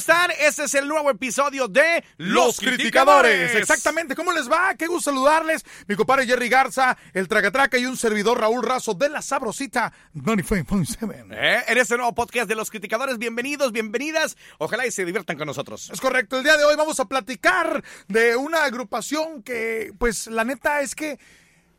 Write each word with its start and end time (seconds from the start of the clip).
están? 0.00 0.30
Este 0.40 0.64
es 0.64 0.74
el 0.74 0.88
nuevo 0.88 1.10
episodio 1.10 1.68
de 1.68 2.02
Los 2.16 2.58
Criticadores. 2.58 3.54
Exactamente, 3.54 4.14
¿cómo 4.14 4.32
les 4.32 4.50
va? 4.50 4.74
Qué 4.74 4.86
gusto 4.86 5.10
saludarles. 5.10 5.62
Mi 5.86 5.94
compadre 5.94 6.24
Jerry 6.24 6.48
Garza, 6.48 6.96
el 7.12 7.28
Tragatraca 7.28 7.76
y 7.76 7.84
un 7.84 7.98
servidor 7.98 8.40
Raúl 8.40 8.62
Razo 8.62 8.94
de 8.94 9.10
la 9.10 9.20
Sabrosita 9.20 9.92
95.7. 10.14 11.26
¿Eh? 11.32 11.64
En 11.68 11.76
este 11.76 11.98
nuevo 11.98 12.14
podcast 12.14 12.48
de 12.48 12.54
Los 12.54 12.70
Criticadores, 12.70 13.18
bienvenidos, 13.18 13.72
bienvenidas. 13.72 14.38
Ojalá 14.56 14.86
y 14.86 14.90
se 14.90 15.04
diviertan 15.04 15.36
con 15.36 15.46
nosotros. 15.46 15.90
Es 15.92 16.00
correcto, 16.00 16.38
el 16.38 16.44
día 16.44 16.56
de 16.56 16.64
hoy 16.64 16.76
vamos 16.76 16.98
a 16.98 17.04
platicar 17.04 17.84
de 18.08 18.36
una 18.36 18.64
agrupación 18.64 19.42
que, 19.42 19.92
pues, 19.98 20.28
la 20.28 20.44
neta 20.44 20.80
es 20.80 20.94
que 20.94 21.18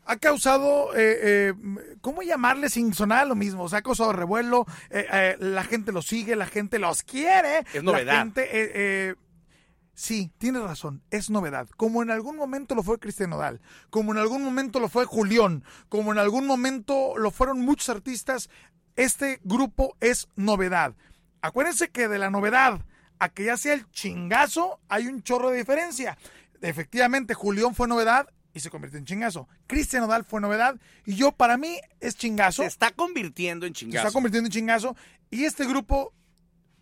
ha 0.04 0.16
causado, 0.16 0.94
eh, 0.96 1.18
eh, 1.22 1.54
¿cómo 2.00 2.22
llamarle 2.22 2.68
sin 2.68 2.92
sonar 2.92 3.26
lo 3.26 3.34
mismo? 3.34 3.64
O 3.64 3.68
sea, 3.68 3.78
ha 3.80 3.82
causado 3.82 4.12
revuelo, 4.12 4.66
eh, 4.90 5.06
eh, 5.12 5.36
la 5.38 5.64
gente 5.64 5.92
los 5.92 6.06
sigue, 6.06 6.36
la 6.36 6.46
gente 6.46 6.78
los 6.78 7.02
quiere. 7.02 7.64
Es 7.72 7.82
novedad. 7.82 8.14
La 8.14 8.18
gente, 8.20 8.48
eh, 8.52 9.14
sí, 9.94 10.32
tienes 10.38 10.62
razón, 10.62 11.02
es 11.10 11.30
novedad. 11.30 11.68
Como 11.76 12.02
en 12.02 12.10
algún 12.10 12.36
momento 12.36 12.74
lo 12.74 12.82
fue 12.82 12.98
Cristian 12.98 13.30
Nodal, 13.30 13.60
como 13.90 14.12
en 14.12 14.18
algún 14.18 14.42
momento 14.42 14.80
lo 14.80 14.88
fue 14.88 15.04
Julián, 15.04 15.64
como 15.88 16.12
en 16.12 16.18
algún 16.18 16.46
momento 16.46 17.16
lo 17.16 17.30
fueron 17.30 17.60
muchos 17.60 17.88
artistas, 17.88 18.50
este 18.96 19.40
grupo 19.44 19.96
es 20.00 20.28
novedad. 20.36 20.94
Acuérdense 21.40 21.90
que 21.90 22.08
de 22.08 22.18
la 22.18 22.30
novedad 22.30 22.84
a 23.18 23.28
que 23.28 23.44
ya 23.44 23.56
sea 23.56 23.74
el 23.74 23.88
chingazo, 23.90 24.80
hay 24.88 25.06
un 25.06 25.22
chorro 25.22 25.50
de 25.50 25.58
diferencia. 25.58 26.18
Efectivamente, 26.60 27.34
Julián 27.34 27.74
fue 27.74 27.86
novedad 27.86 28.28
y 28.54 28.60
se 28.60 28.70
convirtió 28.70 28.98
en 28.98 29.04
chingazo. 29.04 29.48
Cristian 29.66 30.02
Nodal 30.02 30.24
fue 30.24 30.40
novedad 30.40 30.76
y 31.04 31.14
yo 31.14 31.32
para 31.32 31.56
mí 31.56 31.78
es 32.00 32.16
chingazo. 32.16 32.62
Se 32.62 32.68
está 32.68 32.90
convirtiendo 32.92 33.66
en 33.66 33.74
Se 33.74 33.80
chingazo. 33.80 34.06
está 34.06 34.12
convirtiendo 34.12 34.46
en 34.48 34.52
chingazo 34.52 34.96
y 35.30 35.44
este 35.44 35.66
grupo 35.66 36.12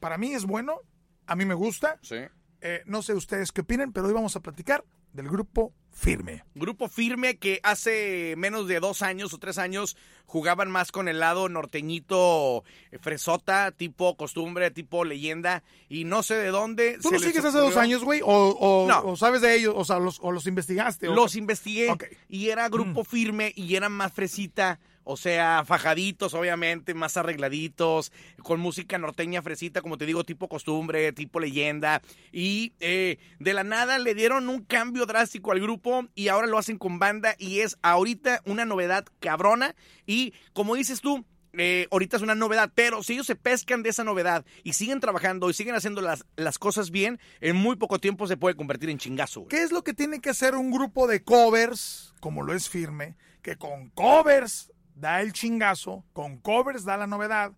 para 0.01 0.19
mí 0.19 0.35
es 0.35 0.45
bueno, 0.45 0.81
a 1.27 1.37
mí 1.37 1.45
me 1.45 1.55
gusta. 1.55 1.99
Sí. 2.03 2.17
Eh, 2.63 2.83
no 2.87 3.03
sé 3.03 3.15
ustedes 3.15 3.53
qué 3.53 3.63
opinan, 3.63 3.93
pero 3.93 4.07
hoy 4.07 4.13
vamos 4.13 4.37
a 4.37 4.41
platicar 4.41 4.85
del 5.13 5.29
grupo 5.29 5.73
Firme. 5.93 6.45
Grupo 6.55 6.89
firme 6.89 7.37
que 7.37 7.61
hace 7.63 8.35
menos 8.39 8.67
de 8.69 8.81
dos 8.81 9.03
años 9.03 9.35
o 9.35 9.39
tres 9.39 9.59
años 9.59 9.97
jugaban 10.25 10.71
más 10.71 10.93
con 10.93 11.09
el 11.09 11.19
lado 11.21 11.49
norteñito 11.49 12.63
eh, 12.93 12.99
fresota, 12.99 13.73
tipo 13.73 14.17
costumbre, 14.17 14.71
tipo 14.71 15.05
leyenda, 15.05 15.63
y 15.89 16.05
no 16.05 16.23
sé 16.23 16.35
de 16.37 16.49
dónde. 16.49 16.99
¿Tú 17.03 17.11
los 17.11 17.23
sigues 17.23 17.45
hace 17.45 17.59
dos 17.59 17.77
años, 17.77 18.05
güey? 18.05 18.21
O, 18.23 18.29
o- 18.29 18.87
No. 18.89 19.03
o 19.05 19.17
sabes 19.17 19.41
de 19.43 19.55
ellos? 19.57 19.75
O, 19.77 19.85
sea, 19.85 19.99
los, 19.99 20.19
o 20.23 20.31
los 20.33 20.47
investigaste? 20.47 21.09
o- 21.09 21.15
Los 21.15 21.35
investigué 21.37 21.93
y 22.29 22.49
era 22.51 22.69
grupo 22.69 23.05
firme 23.05 23.53
y 23.57 23.75
eran 23.75 23.93
más 23.93 24.13
fresita, 24.13 24.79
o 25.05 25.17
sea, 25.17 25.65
fajaditos, 25.67 26.35
obviamente, 26.35 26.95
más 26.95 27.17
arregladitos, 27.17 28.13
con 28.43 28.61
música 28.61 28.99
norteña 28.99 29.43
fresita, 29.43 29.83
como 29.83 29.99
te 29.99 30.07
digo, 30.07 30.25
tipo 30.25 30.49
costumbre, 30.49 31.13
tipo 31.13 31.41
leyenda. 31.41 32.03
Y 32.33 32.75
eh, 32.81 33.19
de 33.39 33.55
la 33.55 33.65
nada 33.65 33.99
le 33.99 34.15
dieron 34.15 34.49
un 34.49 34.63
cambio 34.65 35.07
drástico 35.07 35.53
al 35.53 35.61
grupo 35.61 36.07
y 36.15 36.29
ahora 36.29 36.47
lo 36.47 36.59
hacen 36.59 36.79
con 36.79 36.99
banda 36.99 37.35
y 37.39 37.61
es 37.61 37.79
ahorita 37.83 38.43
una 38.45 38.65
novedad 38.65 39.07
cabrona. 39.21 39.75
Y 40.07 40.35
como 40.53 40.75
dices 40.75 41.01
tú, 41.01 41.25
eh, 41.53 41.89
ahorita 41.91 42.17
es 42.17 42.23
una 42.23 42.35
novedad, 42.35 42.71
pero 42.75 43.03
si 43.03 43.15
ellos 43.15 43.27
se 43.27 43.35
pescan 43.35 43.83
de 43.83 43.91
esa 43.91 44.05
novedad 44.05 44.45
y 44.63 44.75
siguen 44.75 45.01
trabajando 45.01 45.51
y 45.51 45.55
siguen 45.55 45.75
haciendo 45.75 46.01
las, 46.01 46.25
las 46.37 46.59
cosas 46.59 46.91
bien, 46.91 47.19
en 47.41 47.57
muy 47.57 47.77
poco 47.77 47.99
tiempo 47.99 48.27
se 48.27 48.37
puede 48.37 48.55
convertir 48.55 48.91
en 48.91 48.99
chingazo. 48.99 49.47
¿Qué 49.49 49.63
es 49.63 49.73
lo 49.73 49.83
que 49.83 49.95
tiene 49.95 50.21
que 50.21 50.31
hacer 50.31 50.55
un 50.55 50.71
grupo 50.71 51.09
de 51.09 51.23
covers, 51.23 52.15
como 52.21 52.43
lo 52.43 52.55
es 52.55 52.69
Firme, 52.69 53.17
que 53.43 53.57
con 53.57 53.91
covers 53.91 54.71
da 55.01 55.21
el 55.21 55.33
chingazo, 55.33 56.05
con 56.13 56.39
covers 56.39 56.85
da 56.85 56.97
la 56.97 57.07
novedad? 57.07 57.53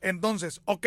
Entonces, 0.00 0.60
ok, 0.64 0.86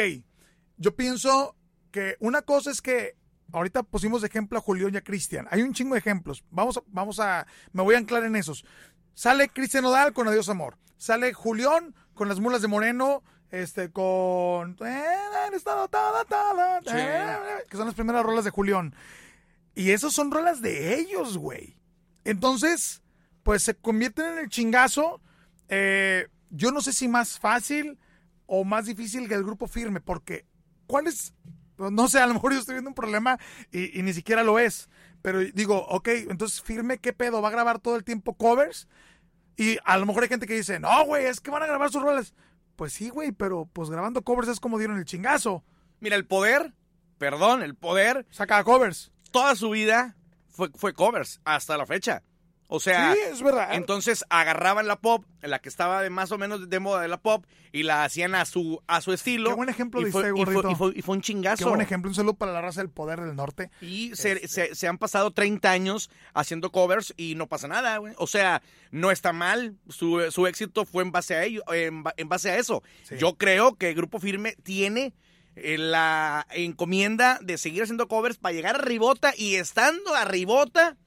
yo 0.77 0.95
pienso 0.95 1.55
que 1.91 2.17
una 2.19 2.41
cosa 2.41 2.71
es 2.71 2.81
que 2.81 3.15
ahorita 3.51 3.83
pusimos 3.83 4.21
de 4.21 4.27
ejemplo 4.27 4.57
a 4.57 4.61
Julián 4.61 4.93
y 4.93 4.97
a 4.97 5.03
Cristian. 5.03 5.47
Hay 5.51 5.61
un 5.61 5.73
chingo 5.73 5.93
de 5.93 5.99
ejemplos. 5.99 6.43
Vamos 6.49 6.77
a, 6.77 6.81
vamos 6.87 7.19
a, 7.19 7.45
me 7.71 7.83
voy 7.83 7.95
a 7.95 7.99
anclar 7.99 8.23
en 8.23 8.35
esos. 8.35 8.65
Sale 9.13 9.49
Cristian 9.49 9.83
Nodal 9.83 10.13
con 10.13 10.27
Adiós 10.27 10.49
Amor. 10.49 10.77
Sale 10.97 11.33
Julián 11.33 11.95
con 12.13 12.29
Las 12.29 12.39
Mulas 12.39 12.61
de 12.61 12.67
Moreno, 12.67 13.23
este, 13.51 13.91
con... 13.91 14.75
Sí. 16.83 17.67
Que 17.69 17.77
son 17.77 17.85
las 17.85 17.95
primeras 17.95 18.23
rolas 18.23 18.45
de 18.45 18.51
Julián. 18.51 18.95
Y 19.75 19.91
esos 19.91 20.13
son 20.13 20.31
rolas 20.31 20.61
de 20.61 20.95
ellos, 20.99 21.37
güey. 21.37 21.77
Entonces, 22.23 23.03
pues 23.43 23.63
se 23.63 23.75
convierten 23.75 24.25
en 24.25 24.37
el 24.39 24.49
chingazo. 24.49 25.21
Eh, 25.75 26.27
yo 26.51 26.71
no 26.71 26.81
sé 26.81 26.93
si 26.93 27.07
más 27.07 27.39
fácil 27.39 27.97
o 28.45 28.63
más 28.63 28.85
difícil 28.85 29.27
que 29.27 29.33
el 29.33 29.43
grupo 29.43 29.67
firme, 29.67 30.01
porque 30.01 30.45
¿cuál 30.85 31.07
es? 31.07 31.33
No 31.77 32.07
sé, 32.07 32.19
a 32.19 32.27
lo 32.27 32.33
mejor 32.35 32.53
yo 32.53 32.59
estoy 32.59 32.75
viendo 32.75 32.89
un 32.91 32.95
problema 32.95 33.39
y, 33.71 33.99
y 33.99 34.03
ni 34.03 34.13
siquiera 34.13 34.43
lo 34.43 34.59
es. 34.59 34.87
Pero 35.23 35.39
digo, 35.39 35.83
ok, 35.87 36.09
entonces 36.29 36.61
firme, 36.61 36.99
¿qué 36.99 37.11
pedo? 37.13 37.41
¿Va 37.41 37.47
a 37.47 37.51
grabar 37.51 37.79
todo 37.79 37.95
el 37.95 38.03
tiempo 38.03 38.35
covers? 38.35 38.87
Y 39.57 39.77
a 39.85 39.97
lo 39.97 40.05
mejor 40.05 40.23
hay 40.23 40.29
gente 40.29 40.45
que 40.45 40.55
dice, 40.55 40.79
no, 40.79 41.05
güey, 41.05 41.25
es 41.25 41.39
que 41.39 41.49
van 41.49 41.63
a 41.63 41.67
grabar 41.67 41.89
sus 41.89 42.03
roles. 42.03 42.35
Pues 42.75 42.93
sí, 42.93 43.09
güey, 43.09 43.31
pero 43.31 43.67
pues 43.71 43.89
grabando 43.89 44.21
covers 44.21 44.49
es 44.49 44.59
como 44.59 44.77
dieron 44.77 44.97
el 44.97 45.05
chingazo. 45.05 45.63
Mira, 45.99 46.15
el 46.15 46.25
poder, 46.25 46.73
perdón, 47.17 47.63
el 47.63 47.75
poder, 47.75 48.27
Saca 48.29 48.63
covers. 48.63 49.11
toda 49.31 49.55
su 49.55 49.69
vida 49.71 50.15
fue, 50.49 50.69
fue 50.75 50.93
covers 50.93 51.39
hasta 51.45 51.77
la 51.77 51.85
fecha. 51.85 52.21
O 52.75 52.79
sea, 52.79 53.13
sí, 53.13 53.19
es 53.31 53.41
verdad. 53.43 53.75
entonces 53.75 54.25
agarraban 54.29 54.87
la 54.87 54.95
pop, 54.99 55.23
la 55.41 55.59
que 55.59 55.69
estaba 55.69 56.01
de 56.01 56.09
más 56.09 56.31
o 56.31 56.39
menos 56.39 56.69
de 56.69 56.79
moda 56.79 57.01
de 57.01 57.07
la 57.07 57.17
pop, 57.21 57.45
y 57.71 57.83
la 57.83 58.03
hacían 58.03 58.33
a 58.33 58.45
su, 58.45 58.81
a 58.87 58.99
su 59.01 59.13
estilo. 59.13 59.51
Qué 59.51 59.55
buen 59.55 59.69
ejemplo 59.69 60.01
y 60.01 60.11
fue, 60.11 60.21
y 60.35 60.43
fue- 60.45 60.71
y 60.71 60.75
fue- 60.75 60.93
y 60.95 61.01
fue 61.03 61.15
un 61.15 61.21
chingazo. 61.21 61.63
Qué 61.65 61.69
buen 61.69 61.81
ejemplo. 61.81 62.09
Un 62.09 62.15
saludo 62.15 62.33
para 62.33 62.51
la 62.51 62.61
raza 62.61 62.81
del 62.81 62.89
poder 62.89 63.21
del 63.21 63.35
norte. 63.35 63.69
Y 63.79 64.15
se, 64.15 64.47
se- 64.47 64.73
se 64.73 64.87
han 64.87 64.97
pasado 64.97 65.29
30 65.29 65.69
años 65.69 66.09
haciendo 66.33 66.71
covers 66.71 67.13
y 67.15 67.35
no 67.35 67.47
pasa 67.47 67.67
nada, 67.67 67.97
güey. 67.97 68.15
O 68.17 68.25
sea, 68.25 68.63
no 68.89 69.11
está 69.11 69.33
mal. 69.33 69.75
Su, 69.89 70.25
su 70.31 70.47
éxito 70.47 70.85
fue 70.85 71.03
en 71.03 71.11
base 71.11 71.35
a 71.35 71.43
ello, 71.43 71.61
en, 71.71 72.03
en 72.17 72.27
base 72.29 72.49
a 72.49 72.57
eso. 72.57 72.81
Sí. 73.03 73.15
Yo 73.19 73.37
creo 73.37 73.75
que 73.75 73.93
Grupo 73.93 74.19
Firme 74.19 74.55
tiene 74.63 75.13
eh, 75.55 75.77
la 75.77 76.47
encomienda 76.49 77.37
de 77.43 77.59
seguir 77.59 77.83
haciendo 77.83 78.07
covers 78.07 78.37
para 78.37 78.53
llegar 78.53 78.75
a 78.77 78.79
Ribota 78.79 79.31
y 79.37 79.55
estando 79.57 80.15
a 80.15 80.25
Ribota, 80.25 80.97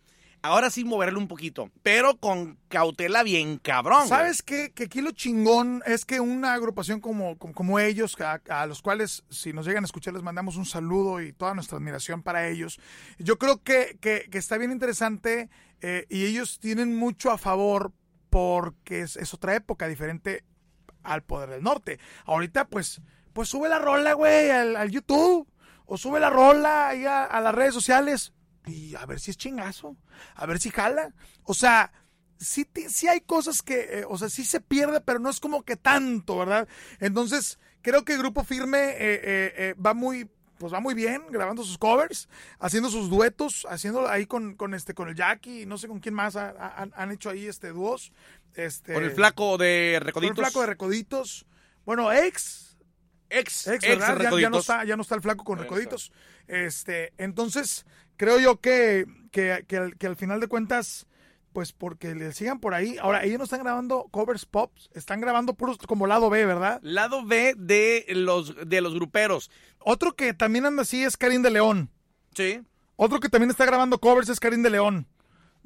ahora 0.47 0.71
sí 0.71 0.84
moverle 0.84 1.19
un 1.19 1.29
poquito. 1.29 1.71
Pero 1.83 2.17
con 2.17 2.59
cautela 2.69 3.23
bien 3.23 3.59
cabrón. 3.59 4.09
¿Sabes 4.09 4.43
qué? 4.43 4.73
Que 4.73 4.84
aquí 4.84 5.01
lo 5.01 5.11
chingón 5.12 5.83
es 5.87 6.05
que 6.05 6.21
una 6.21 6.55
agrupación 6.55 7.01
como, 7.01 7.37
como, 7.39 7.55
como 7.55 7.79
ellos, 7.79 8.17
a, 8.21 8.41
a 8.49 8.67
los 8.67 8.83
cuales 8.83 9.25
si 9.31 9.53
nos 9.53 9.67
llegan 9.67 9.85
a 9.85 9.87
escuchar 9.87 10.15
les 10.15 10.23
mandamos 10.23 10.56
un 10.56 10.65
saludo 10.65 11.21
y 11.21 11.33
toda 11.33 11.55
nuestra 11.55 11.79
admiración 11.79 12.23
para 12.23 12.49
ellos. 12.49 12.79
Yo 13.19 13.39
creo 13.39 13.62
que, 13.62 13.99
que- 14.01 14.27
está 14.33 14.59
bien 14.59 14.73
interesante 14.73 15.49
eh, 15.81 16.06
y 16.09 16.25
ellos 16.27 16.59
tienen 16.61 16.97
mucho 16.97 17.31
a 17.31 17.39
favor 17.39 17.93
porque 18.31 19.01
es, 19.01 19.17
es 19.17 19.35
otra 19.35 19.55
época 19.55 19.89
diferente 19.89 20.45
al 21.03 21.23
Poder 21.23 21.51
del 21.51 21.62
Norte. 21.62 21.99
Ahorita 22.25 22.67
pues, 22.69 23.01
pues 23.33 23.49
sube 23.49 23.69
la 23.69 23.79
rola, 23.79 24.12
güey, 24.12 24.51
al, 24.51 24.91
YouTube 24.91 25.49
o 25.87 25.97
sube 25.97 26.21
la 26.21 26.31
rola 26.31 26.89
ahí 26.89 27.05
a 27.06 27.41
las 27.41 27.55
redes 27.55 27.75
sociales 27.75 28.33
y 28.66 28.94
a 28.97 29.06
ver 29.06 29.21
si 29.21 29.31
es 29.31 29.37
chingazo, 29.37 29.97
a 30.34 30.47
ver 30.47 30.59
si 30.59 30.71
jala. 30.71 31.15
O 31.44 31.54
sea, 31.54 31.93
sí, 32.38 32.66
hay 33.09 33.21
cosas 33.21 33.62
que, 33.62 34.00
eh, 34.00 34.04
o 34.09 34.19
sea, 34.19 34.28
sí 34.28 34.44
se 34.44 34.60
pierde, 34.60 35.00
pero 35.00 35.19
no 35.19 35.31
es 35.31 35.41
como 35.41 35.62
que 35.65 35.77
tanto, 35.77 36.38
¿verdad? 36.38 36.69
Entonces, 37.00 37.59
creo 37.82 38.05
que 38.05 38.19
Grupo 38.19 38.44
Firme 38.44 38.91
eh, 38.91 39.21
eh, 39.56 39.75
va 39.75 39.94
muy, 39.94 40.28
pues 40.59 40.72
va 40.72 40.81
muy 40.81 40.94
bien 40.94 41.22
grabando 41.31 41.62
sus 41.65 41.78
covers, 41.78 42.28
haciendo 42.59 42.88
sus 42.91 43.09
duetos, 43.10 43.66
haciendo 43.71 44.09
ahí 44.09 44.26
con, 44.26 44.55
con 44.56 44.75
este, 44.75 44.94
con 44.94 45.09
el 45.09 45.15
Jackie, 45.15 45.66
no 45.66 45.78
sé 45.78 45.87
con 45.87 46.00
quién 46.00 46.15
más 46.15 46.34
ha- 46.37 46.50
ha- 46.59 46.88
han, 46.94 47.12
hecho 47.12 47.31
ahí 47.31 47.47
este 47.47 47.69
dúos. 47.69 48.12
Este, 48.55 48.94
Con 48.94 49.05
el 49.05 49.10
flaco 49.10 49.59
de 49.59 49.93
con 49.99 50.00
el 50.00 50.06
Recoditos. 50.06 50.37
flaco 50.38 50.60
de 50.62 50.66
Recoditos. 50.66 51.47
Bueno, 51.84 52.10
ex, 52.10 52.66
Ex, 53.31 53.66
Ex, 53.66 53.84
ex 53.84 53.88
¿verdad? 53.88 54.19
Ya- 54.22 54.41
Ya, 54.41 54.50
no 54.50 54.59
está, 54.59 54.84
ya 54.84 54.97
no 54.97 55.03
está 55.03 55.14
el 55.14 55.22
flaco 55.22 55.44
con 55.44 55.59
recoditos. 55.59 56.12
Este, 56.47 57.12
entonces, 57.19 57.84
creo 58.17 58.38
yo 58.38 58.61
que, 58.61 59.06
que, 59.32 59.64
que 59.67 59.76
al, 59.76 59.96
que 59.96 60.06
al 60.06 60.17
final 60.17 60.40
de 60.40 60.46
cuentas, 60.49 61.06
pues 61.52 61.73
porque 61.73 62.14
le 62.14 62.32
sigan 62.32 62.61
por 62.61 62.75
ahí. 62.75 62.99
Ahora, 62.99 63.25
ellos 63.25 63.38
no 63.38 63.44
están 63.44 63.62
grabando 63.62 64.05
covers 64.11 64.44
pops, 64.46 64.90
están 64.94 65.20
grabando 65.20 65.55
puros 65.55 65.78
como 65.78 66.06
lado 66.06 66.31
B, 66.31 66.44
¿verdad? 66.46 66.81
Lado 66.82 67.25
B 67.25 67.55
de 67.56 68.05
los, 68.11 68.55
de 68.69 68.81
los 68.81 68.94
gruperos. 68.94 69.50
Otro 69.79 70.14
que 70.14 70.34
también 70.34 70.67
anda 70.67 70.82
así 70.82 71.02
es 71.02 71.17
Karim 71.17 71.43
de 71.43 71.50
León. 71.50 71.90
Sí. 72.34 72.61
Otro 72.96 73.20
que 73.20 73.29
también 73.29 73.50
está 73.50 73.64
grabando 73.67 73.99
covers 73.99 74.29
es 74.29 74.38
Karim 74.40 74.62
de 74.62 74.70
León. 74.70 75.06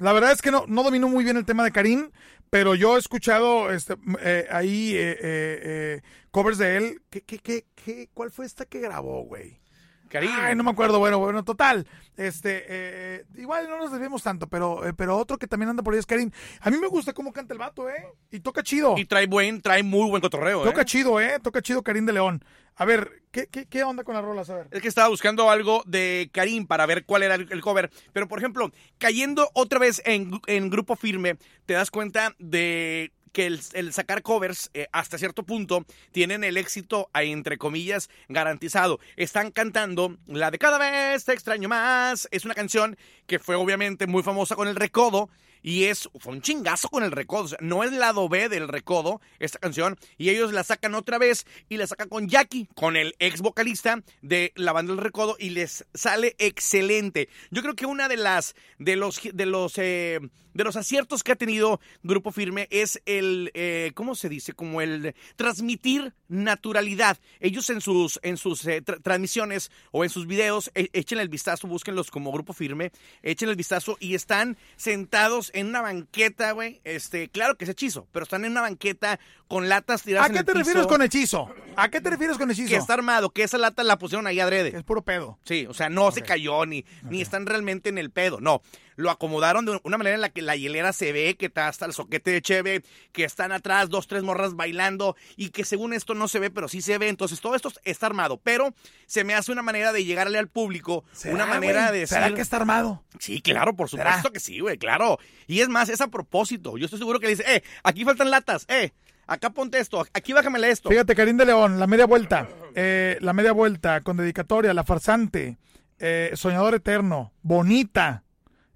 La 0.00 0.14
verdad 0.14 0.32
es 0.32 0.40
que 0.40 0.50
no, 0.50 0.64
no 0.66 0.82
domino 0.82 1.08
muy 1.08 1.24
bien 1.24 1.36
el 1.36 1.44
tema 1.44 1.62
de 1.62 1.72
Karim, 1.72 2.10
pero 2.48 2.74
yo 2.74 2.96
he 2.96 2.98
escuchado 2.98 3.70
este, 3.70 3.96
eh, 4.20 4.46
ahí 4.50 4.94
eh, 4.96 5.10
eh, 5.12 5.18
eh, 5.22 6.00
covers 6.30 6.56
de 6.56 6.76
él. 6.78 7.02
¿Qué, 7.10 7.20
qué, 7.20 7.38
qué, 7.38 7.66
qué, 7.74 8.08
¿Cuál 8.14 8.30
fue 8.30 8.46
esta 8.46 8.64
que 8.64 8.80
grabó, 8.80 9.22
güey? 9.24 9.60
Karim. 10.08 10.30
Ay, 10.34 10.56
no 10.56 10.64
me 10.64 10.70
acuerdo, 10.70 10.98
bueno, 10.98 11.18
bueno, 11.18 11.44
total. 11.44 11.86
Este, 12.16 12.64
eh, 12.66 13.24
igual 13.36 13.68
no 13.68 13.78
nos 13.78 13.92
debemos 13.92 14.22
tanto, 14.22 14.48
pero, 14.48 14.80
pero 14.96 15.16
otro 15.16 15.38
que 15.38 15.46
también 15.46 15.68
anda 15.68 15.82
por 15.82 15.92
ahí 15.92 16.00
es 16.00 16.06
Karim. 16.06 16.30
A 16.60 16.70
mí 16.70 16.78
me 16.78 16.88
gusta 16.88 17.12
cómo 17.12 17.32
canta 17.32 17.52
el 17.52 17.58
vato, 17.58 17.88
¿eh? 17.88 18.06
Y 18.30 18.40
toca 18.40 18.62
chido. 18.62 18.96
Y 18.96 19.04
trae 19.04 19.26
buen, 19.26 19.60
trae 19.60 19.82
muy 19.82 20.08
buen 20.08 20.20
cotorreo, 20.20 20.64
Toca 20.64 20.82
¿eh? 20.82 20.84
chido, 20.86 21.20
¿eh? 21.20 21.38
Toca 21.40 21.62
chido 21.62 21.82
Karim 21.82 22.06
de 22.06 22.14
León. 22.14 22.44
A 22.74 22.84
ver, 22.86 23.19
¿qué, 23.30 23.46
qué, 23.46 23.66
qué 23.66 23.84
onda 23.84 24.04
con 24.04 24.14
las 24.14 24.24
rolas? 24.24 24.50
A 24.50 24.56
ver. 24.56 24.68
Es 24.70 24.82
que 24.82 24.88
estaba 24.88 25.08
buscando 25.08 25.50
algo 25.50 25.82
de 25.86 26.30
Karim 26.32 26.66
para 26.66 26.86
ver 26.86 27.04
cuál 27.04 27.22
era 27.22 27.34
el 27.34 27.60
cover. 27.60 27.90
Pero, 28.12 28.28
por 28.28 28.38
ejemplo, 28.38 28.70
cayendo 28.98 29.50
otra 29.54 29.78
vez 29.78 30.02
en, 30.04 30.40
en 30.46 30.70
grupo 30.70 30.96
firme, 30.96 31.36
te 31.66 31.74
das 31.74 31.90
cuenta 31.90 32.34
de 32.38 33.12
que 33.32 33.46
el, 33.46 33.92
sacar 33.92 34.22
covers 34.22 34.70
eh, 34.74 34.88
hasta 34.92 35.18
cierto 35.18 35.44
punto 35.44 35.84
tienen 36.12 36.44
el 36.44 36.56
éxito, 36.56 37.10
entre 37.14 37.58
comillas, 37.58 38.10
garantizado. 38.28 38.98
Están 39.16 39.50
cantando 39.50 40.16
la 40.26 40.50
de 40.50 40.58
Cada 40.58 40.78
vez 40.78 41.24
te 41.24 41.32
extraño 41.32 41.68
más. 41.68 42.28
Es 42.30 42.44
una 42.44 42.54
canción 42.54 42.96
que 43.26 43.38
fue 43.38 43.54
obviamente 43.54 44.06
muy 44.06 44.22
famosa 44.22 44.56
con 44.56 44.68
el 44.68 44.76
recodo. 44.76 45.30
Y 45.62 45.84
es, 45.84 46.08
fue 46.18 46.32
un 46.32 46.42
chingazo 46.42 46.88
con 46.88 47.02
el 47.02 47.10
recodo. 47.10 47.44
O 47.44 47.48
sea, 47.48 47.58
no 47.60 47.84
es 47.84 47.92
lado 47.92 48.28
B 48.28 48.48
del 48.48 48.68
recodo, 48.68 49.20
esta 49.38 49.58
canción. 49.58 49.98
Y 50.18 50.30
ellos 50.30 50.52
la 50.52 50.64
sacan 50.64 50.94
otra 50.94 51.18
vez 51.18 51.46
y 51.68 51.76
la 51.76 51.86
sacan 51.86 52.08
con 52.08 52.28
Jackie, 52.28 52.68
con 52.74 52.96
el 52.96 53.14
ex 53.18 53.40
vocalista 53.40 54.02
de 54.22 54.52
la 54.56 54.72
banda 54.72 54.92
del 54.94 55.02
recodo. 55.02 55.36
Y 55.38 55.50
les 55.50 55.84
sale 55.94 56.34
excelente. 56.38 57.28
Yo 57.50 57.62
creo 57.62 57.74
que 57.74 57.86
una 57.86 58.08
de 58.08 58.16
las, 58.16 58.54
de 58.78 58.96
los, 58.96 59.20
de 59.32 59.46
los, 59.46 59.78
eh, 59.78 60.20
de 60.54 60.64
los 60.64 60.76
aciertos 60.76 61.22
que 61.22 61.32
ha 61.32 61.36
tenido 61.36 61.80
Grupo 62.02 62.32
Firme 62.32 62.66
es 62.70 63.00
el, 63.06 63.50
eh, 63.54 63.92
¿cómo 63.94 64.14
se 64.14 64.28
dice? 64.28 64.52
Como 64.52 64.80
el 64.80 65.14
transmitir 65.36 66.12
naturalidad. 66.28 67.18
Ellos 67.40 67.70
en 67.70 67.80
sus, 67.80 68.18
en 68.22 68.36
sus 68.36 68.64
eh, 68.66 68.82
tra- 68.84 69.00
transmisiones 69.02 69.70
o 69.90 70.04
en 70.04 70.10
sus 70.10 70.26
videos, 70.26 70.70
eh, 70.74 70.88
échenle 70.92 71.22
el 71.22 71.28
vistazo, 71.28 71.66
búsquenlos 71.68 72.10
como 72.10 72.32
Grupo 72.32 72.52
Firme, 72.52 72.92
échenle 73.22 73.52
el 73.52 73.56
vistazo 73.56 73.96
y 74.00 74.14
están 74.14 74.56
sentados 74.76 75.50
en 75.54 75.68
una 75.68 75.80
banqueta, 75.80 76.52
güey. 76.52 76.80
Este, 76.84 77.28
claro 77.28 77.56
que 77.56 77.64
es 77.64 77.70
hechizo, 77.70 78.06
pero 78.12 78.22
están 78.24 78.44
en 78.44 78.52
una 78.52 78.62
banqueta 78.62 79.18
con 79.48 79.68
latas 79.68 80.02
tiradas 80.02 80.26
¿A 80.26 80.28
en 80.28 80.32
qué 80.34 80.38
el 80.40 80.44
te 80.46 80.54
refieres 80.54 80.86
con 80.86 81.02
hechizo? 81.02 81.52
¿A 81.76 81.88
qué 81.90 82.00
te 82.00 82.10
refieres 82.10 82.38
con 82.38 82.50
hechizo? 82.50 82.68
Que 82.68 82.76
está 82.76 82.94
armado, 82.94 83.30
que 83.30 83.42
esa 83.42 83.58
lata 83.58 83.82
la 83.82 83.98
pusieron 83.98 84.26
ahí 84.26 84.38
adrede. 84.38 84.76
Es 84.76 84.84
puro 84.84 85.02
pedo. 85.02 85.38
Sí, 85.44 85.66
o 85.68 85.74
sea, 85.74 85.88
no 85.88 86.12
se 86.12 86.22
cayó 86.22 86.64
ni, 86.66 86.84
ni 87.02 87.20
están 87.20 87.46
realmente 87.46 87.88
en 87.88 87.98
el 87.98 88.10
pedo, 88.10 88.40
no. 88.40 88.62
Lo 89.00 89.10
acomodaron 89.10 89.64
de 89.64 89.80
una 89.82 89.98
manera 89.98 90.14
en 90.14 90.20
la 90.20 90.28
que 90.28 90.42
la 90.42 90.56
hielera 90.56 90.92
se 90.92 91.12
ve, 91.12 91.36
que 91.36 91.46
está 91.46 91.68
hasta 91.68 91.86
el 91.86 91.92
soquete 91.92 92.30
de 92.30 92.42
cheve, 92.42 92.82
que 93.12 93.24
están 93.24 93.50
atrás 93.50 93.88
dos, 93.88 94.06
tres 94.06 94.22
morras 94.22 94.54
bailando 94.54 95.16
y 95.36 95.50
que 95.50 95.64
según 95.64 95.94
esto 95.94 96.14
no 96.14 96.28
se 96.28 96.38
ve, 96.38 96.50
pero 96.50 96.68
sí 96.68 96.82
se 96.82 96.98
ve. 96.98 97.08
Entonces 97.08 97.40
todo 97.40 97.54
esto 97.54 97.72
está 97.84 98.06
armado, 98.06 98.38
pero 98.42 98.74
se 99.06 99.24
me 99.24 99.34
hace 99.34 99.52
una 99.52 99.62
manera 99.62 99.92
de 99.92 100.04
llegarle 100.04 100.38
al 100.38 100.48
público, 100.48 101.04
¿Será, 101.12 101.34
una 101.34 101.46
manera 101.46 101.90
de 101.90 102.00
decir... 102.00 102.18
¿Será 102.18 102.34
que 102.34 102.42
está 102.42 102.56
armado? 102.56 103.02
Sí, 103.18 103.40
claro, 103.40 103.74
por 103.74 103.88
¿Será? 103.88 104.04
supuesto 104.04 104.32
que 104.32 104.40
sí, 104.40 104.60
güey, 104.60 104.76
claro. 104.76 105.18
Y 105.46 105.60
es 105.60 105.68
más, 105.68 105.88
es 105.88 106.00
a 106.00 106.08
propósito. 106.08 106.76
Yo 106.76 106.84
estoy 106.84 106.98
seguro 106.98 107.20
que 107.20 107.26
le 107.26 107.36
dice, 107.36 107.56
eh, 107.56 107.62
aquí 107.82 108.04
faltan 108.04 108.30
latas, 108.30 108.66
eh, 108.68 108.92
acá 109.26 109.50
ponte 109.50 109.78
esto, 109.78 110.06
aquí 110.12 110.32
bájamele 110.32 110.70
esto. 110.70 110.90
Fíjate, 110.90 111.14
Karim 111.14 111.36
de 111.36 111.46
León, 111.46 111.80
la 111.80 111.86
media 111.86 112.06
vuelta. 112.06 112.48
Eh, 112.74 113.16
la 113.20 113.32
media 113.32 113.52
vuelta 113.52 114.00
con 114.02 114.16
dedicatoria, 114.16 114.74
la 114.74 114.84
farsante, 114.84 115.56
eh, 115.98 116.32
soñador 116.34 116.74
eterno, 116.74 117.32
bonita, 117.42 118.24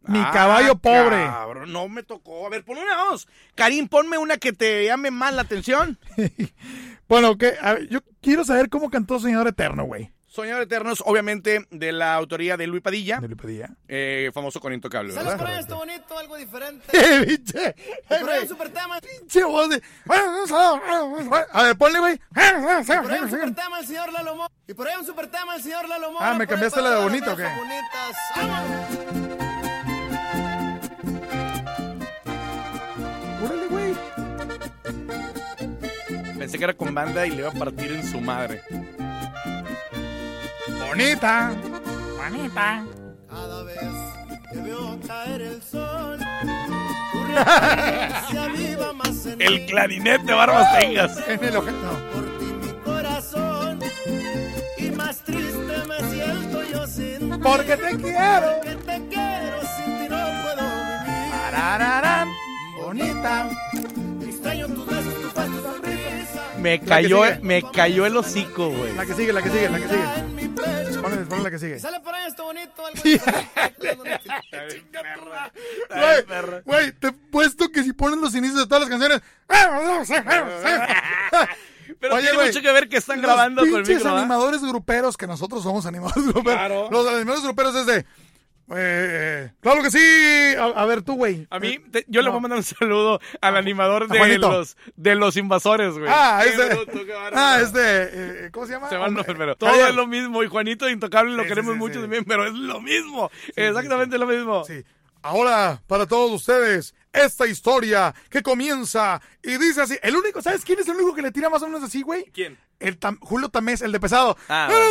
mi 0.07 0.19
Ah, 0.19 0.31
caballo 0.33 0.77
pobre. 0.77 1.25
cabrón, 1.25 1.73
no 1.73 1.89
me 1.89 2.03
tocó. 2.03 2.47
A 2.47 2.51
ver, 2.51 2.65
pon 2.65 2.79
una 2.79 2.95
dos. 2.97 3.27
Karim, 3.55 3.89
ponme 3.89 4.19
una 4.19 4.37
que 4.37 4.53
te 4.53 4.85
llame 4.87 5.11
más 5.11 5.33
la 5.35 5.43
atención. 5.43 5.99
Bueno, 7.07 7.37
que 7.37 7.55
yo 7.91 8.01
quiero 8.23 8.45
saber 8.45 8.71
cómo 8.71 8.89
cantó 8.91 9.19
Soñador 9.21 9.49
Eterno, 9.49 9.85
güey. 9.85 10.11
Soñador 10.27 10.63
Eternos, 10.63 11.03
obviamente, 11.07 11.67
de 11.71 11.93
la 11.93 12.15
autoría 12.15 12.57
de 12.57 12.67
Luis 12.67 12.83
Padilla, 12.83 13.21
De 13.21 13.29
Luis 13.29 13.63
eh, 13.87 14.31
famoso 14.35 14.59
con 14.59 14.73
Intocable, 14.73 15.13
¿Sales 15.13 15.29
¿verdad? 15.39 15.45
por 15.47 15.55
esto 15.55 15.77
bonito, 15.77 16.19
algo 16.19 16.37
diferente? 16.37 16.85
Eh, 16.93 17.25
pinche, 17.27 17.69
eh, 17.69 17.75
Por 18.09 18.17
ahí 18.19 18.25
güey, 18.25 18.41
un 18.41 18.49
super 18.49 18.69
tema. 18.71 18.99
pinche 19.01 19.45
voz 19.45 19.69
de... 19.69 19.83
A 21.53 21.63
ver, 21.63 21.77
ponle, 21.77 21.99
güey. 22.01 22.19
Por 22.33 22.43
ahí 22.43 23.21
un 23.21 23.31
super 23.31 23.55
tema 23.55 23.79
el 23.81 23.87
señor 23.87 24.13
Lalo 24.13 24.35
Mo. 24.35 24.47
Y 24.67 24.75
por 24.75 24.89
ahí 24.89 24.95
un 24.99 25.07
super 25.07 25.27
tema 25.29 25.55
el 25.57 25.63
señor 25.63 25.89
Lalo 25.89 26.11
Mo. 26.11 26.19
Ah, 26.21 26.35
¿me 26.35 26.47
cambiaste 26.47 26.81
la 26.81 26.91
de 26.97 27.03
bonito, 27.05 27.33
o 27.33 27.37
qué? 27.37 27.45
bonitas. 27.45 29.34
Órale, 33.45 33.67
güey. 33.69 33.95
Pensé 36.39 36.59
que 36.59 36.65
era 36.65 36.75
con 36.75 36.95
banda 36.95 37.27
y 37.27 37.31
le 37.31 37.37
iba 37.37 37.49
a 37.49 37.53
partir 37.53 37.93
en 37.93 38.07
su 38.07 38.21
madre. 38.21 38.61
Bonita, 40.87 41.53
bonita. 42.17 42.85
Cada 43.29 43.63
vez 43.65 43.81
que 44.53 44.59
veo 44.61 44.99
caer 45.07 45.41
el 45.43 45.63
sol, 45.63 46.19
se 48.31 48.39
aviva 48.39 48.93
más 48.93 49.27
en 49.27 49.43
El 49.43 49.67
clarinete, 49.67 50.33
barbas 50.33 50.79
tengas. 50.79 51.19
En 51.29 51.43
el 51.45 51.57
objeto. 51.57 51.99
Por 52.13 52.39
ti 52.39 52.45
mi 52.45 52.73
corazón. 52.85 53.81
Y 54.79 54.91
más 54.91 55.19
triste 55.25 55.75
me 55.89 55.99
siento 56.11 56.63
yo 56.65 56.87
sin 56.87 57.19
ti. 57.31 57.39
Porque 57.43 57.77
te 57.77 57.97
quiero. 57.97 58.61
Que 58.63 58.75
te 58.77 59.09
quiero, 59.09 59.61
sin 59.77 59.99
ti 59.99 60.07
no 60.09 60.17
puedo 60.43 60.63
vivir. 60.63 61.51
Tarararán, 61.51 62.29
bonita. 62.95 63.51
Extraño 64.23 64.69
tus 64.69 64.87
besos, 64.87 65.15
tu 65.21 65.29
faz, 65.31 65.47
tu 65.47 65.61
sonrisa. 65.61 66.43
Me 66.59 66.81
cayó, 66.81 67.23
me 67.43 67.63
cayó 67.71 68.07
el 68.07 68.17
hocico, 68.17 68.71
güey. 68.71 68.95
La 68.95 69.05
que 69.05 69.15
sigue, 69.15 69.33
la 69.33 69.43
que 69.43 69.51
sigue, 69.51 69.69
la 69.69 69.79
que 69.79 69.89
sigue. 69.89 70.05
Ponle, 71.03 71.17
ponle 71.27 71.45
la 71.45 71.51
que 71.51 71.59
sigue. 71.59 71.79
Sale 71.79 72.01
por 72.01 72.15
ahí 72.15 72.27
esto 72.27 72.45
bonito, 72.45 72.87
algo. 72.87 73.03
Güey, 75.91 76.63
güey, 76.65 76.93
te 76.93 77.09
he 77.09 77.13
puesto 77.13 77.69
que 77.71 77.83
si 77.83 77.93
pones 77.93 78.19
los 78.19 78.35
inicios 78.35 78.61
de 78.61 78.67
todas 78.67 78.81
las 78.81 78.89
canciones. 78.91 79.21
Pero 82.01 82.15
Oye, 82.15 82.23
tiene 82.23 82.37
güey, 82.37 82.47
mucho 82.49 82.63
que 82.63 82.73
ver 82.73 82.89
que 82.89 82.97
están 82.97 83.21
los 83.21 83.27
grabando 83.27 83.61
con 83.61 83.69
el 83.69 83.75
pinches 83.77 83.97
micro, 83.97 84.05
¿verdad? 84.11 84.21
animadores 84.21 84.63
gruperos, 84.63 85.17
que 85.19 85.27
nosotros 85.27 85.63
somos 85.63 85.85
animadores 85.87 86.25
gruperos. 86.25 86.59
Claro. 86.59 86.89
Los 86.91 87.07
animadores 87.07 87.45
gruperos 87.45 87.75
es 87.77 87.87
de. 87.87 88.07
Eh, 88.75 89.53
claro 89.61 89.83
que 89.83 89.91
sí. 89.91 90.55
A, 90.59 90.65
a 90.83 90.87
ver, 90.87 91.03
tú, 91.03 91.15
güey. 91.17 91.47
A 91.51 91.59
mí, 91.59 91.79
te- 91.91 92.05
yo 92.09 92.23
le 92.23 92.31
voy 92.31 92.39
a 92.39 92.41
mandar 92.41 92.59
un 92.59 92.65
saludo 92.65 93.21
al 93.41 93.57
animador 93.57 94.09
de 94.09 94.39
los, 94.39 94.77
de 94.97 95.15
los 95.15 95.37
invasores, 95.37 95.93
güey. 95.99 96.07
Ah, 96.09 96.43
bárbaro. 96.57 97.33
Ah, 97.35 97.59
este. 97.63 97.81
eh, 98.47 98.51
¿Cómo 98.53 98.67
se 98.67 98.73
llama? 98.73 98.89
Se 98.89 98.97
Hombre, 98.97 99.25
pero 99.27 99.57
Todo 99.57 99.71
Javier. 99.71 99.89
es 99.91 99.95
lo 99.95 100.07
mismo. 100.07 100.43
Y 100.43 100.49
Juanito 100.49 100.89
Intocable 100.89 101.35
lo 101.37 101.43
Sí, 101.43 101.49
queremos 101.49 101.73
sí, 101.75 101.79
mucho 101.79 101.95
sí. 101.95 102.01
también, 102.01 102.25
pero 102.25 102.47
es 102.47 102.55
lo 102.55 102.81
mismo. 102.81 103.31
Exactamente 103.55 104.17
lo 104.19 104.27
mismo. 104.27 104.65
Sí. 104.65 104.83
Ahora, 105.23 105.81
para 105.87 106.07
todos 106.07 106.31
ustedes, 106.33 106.95
esta 107.13 107.47
historia 107.47 108.15
que 108.29 108.43
comienza 108.43 109.21
y 109.43 109.57
dice 109.57 109.81
así. 109.83 109.99
El 110.03 110.17
único, 110.17 110.43
¿sabes 110.43 110.65
quién 110.65 110.79
es 110.81 110.89
el 110.89 110.97
único 110.97 111.15
que 111.15 111.23
le 111.23 111.31
tira 111.33 111.49
más 111.49 111.63
o 111.63 111.67
menos 111.67 111.83
así, 111.83 112.03
güey? 112.03 112.25
¿Quién? 112.33 112.59
El 112.79 112.99
Tam- 113.01 113.19
Julio 113.21 113.49
Tamés, 113.49 113.81
el 113.81 113.93
de 113.93 114.01
pesado. 114.01 114.37
Ah, 114.49 114.69
Eh, 114.71 114.91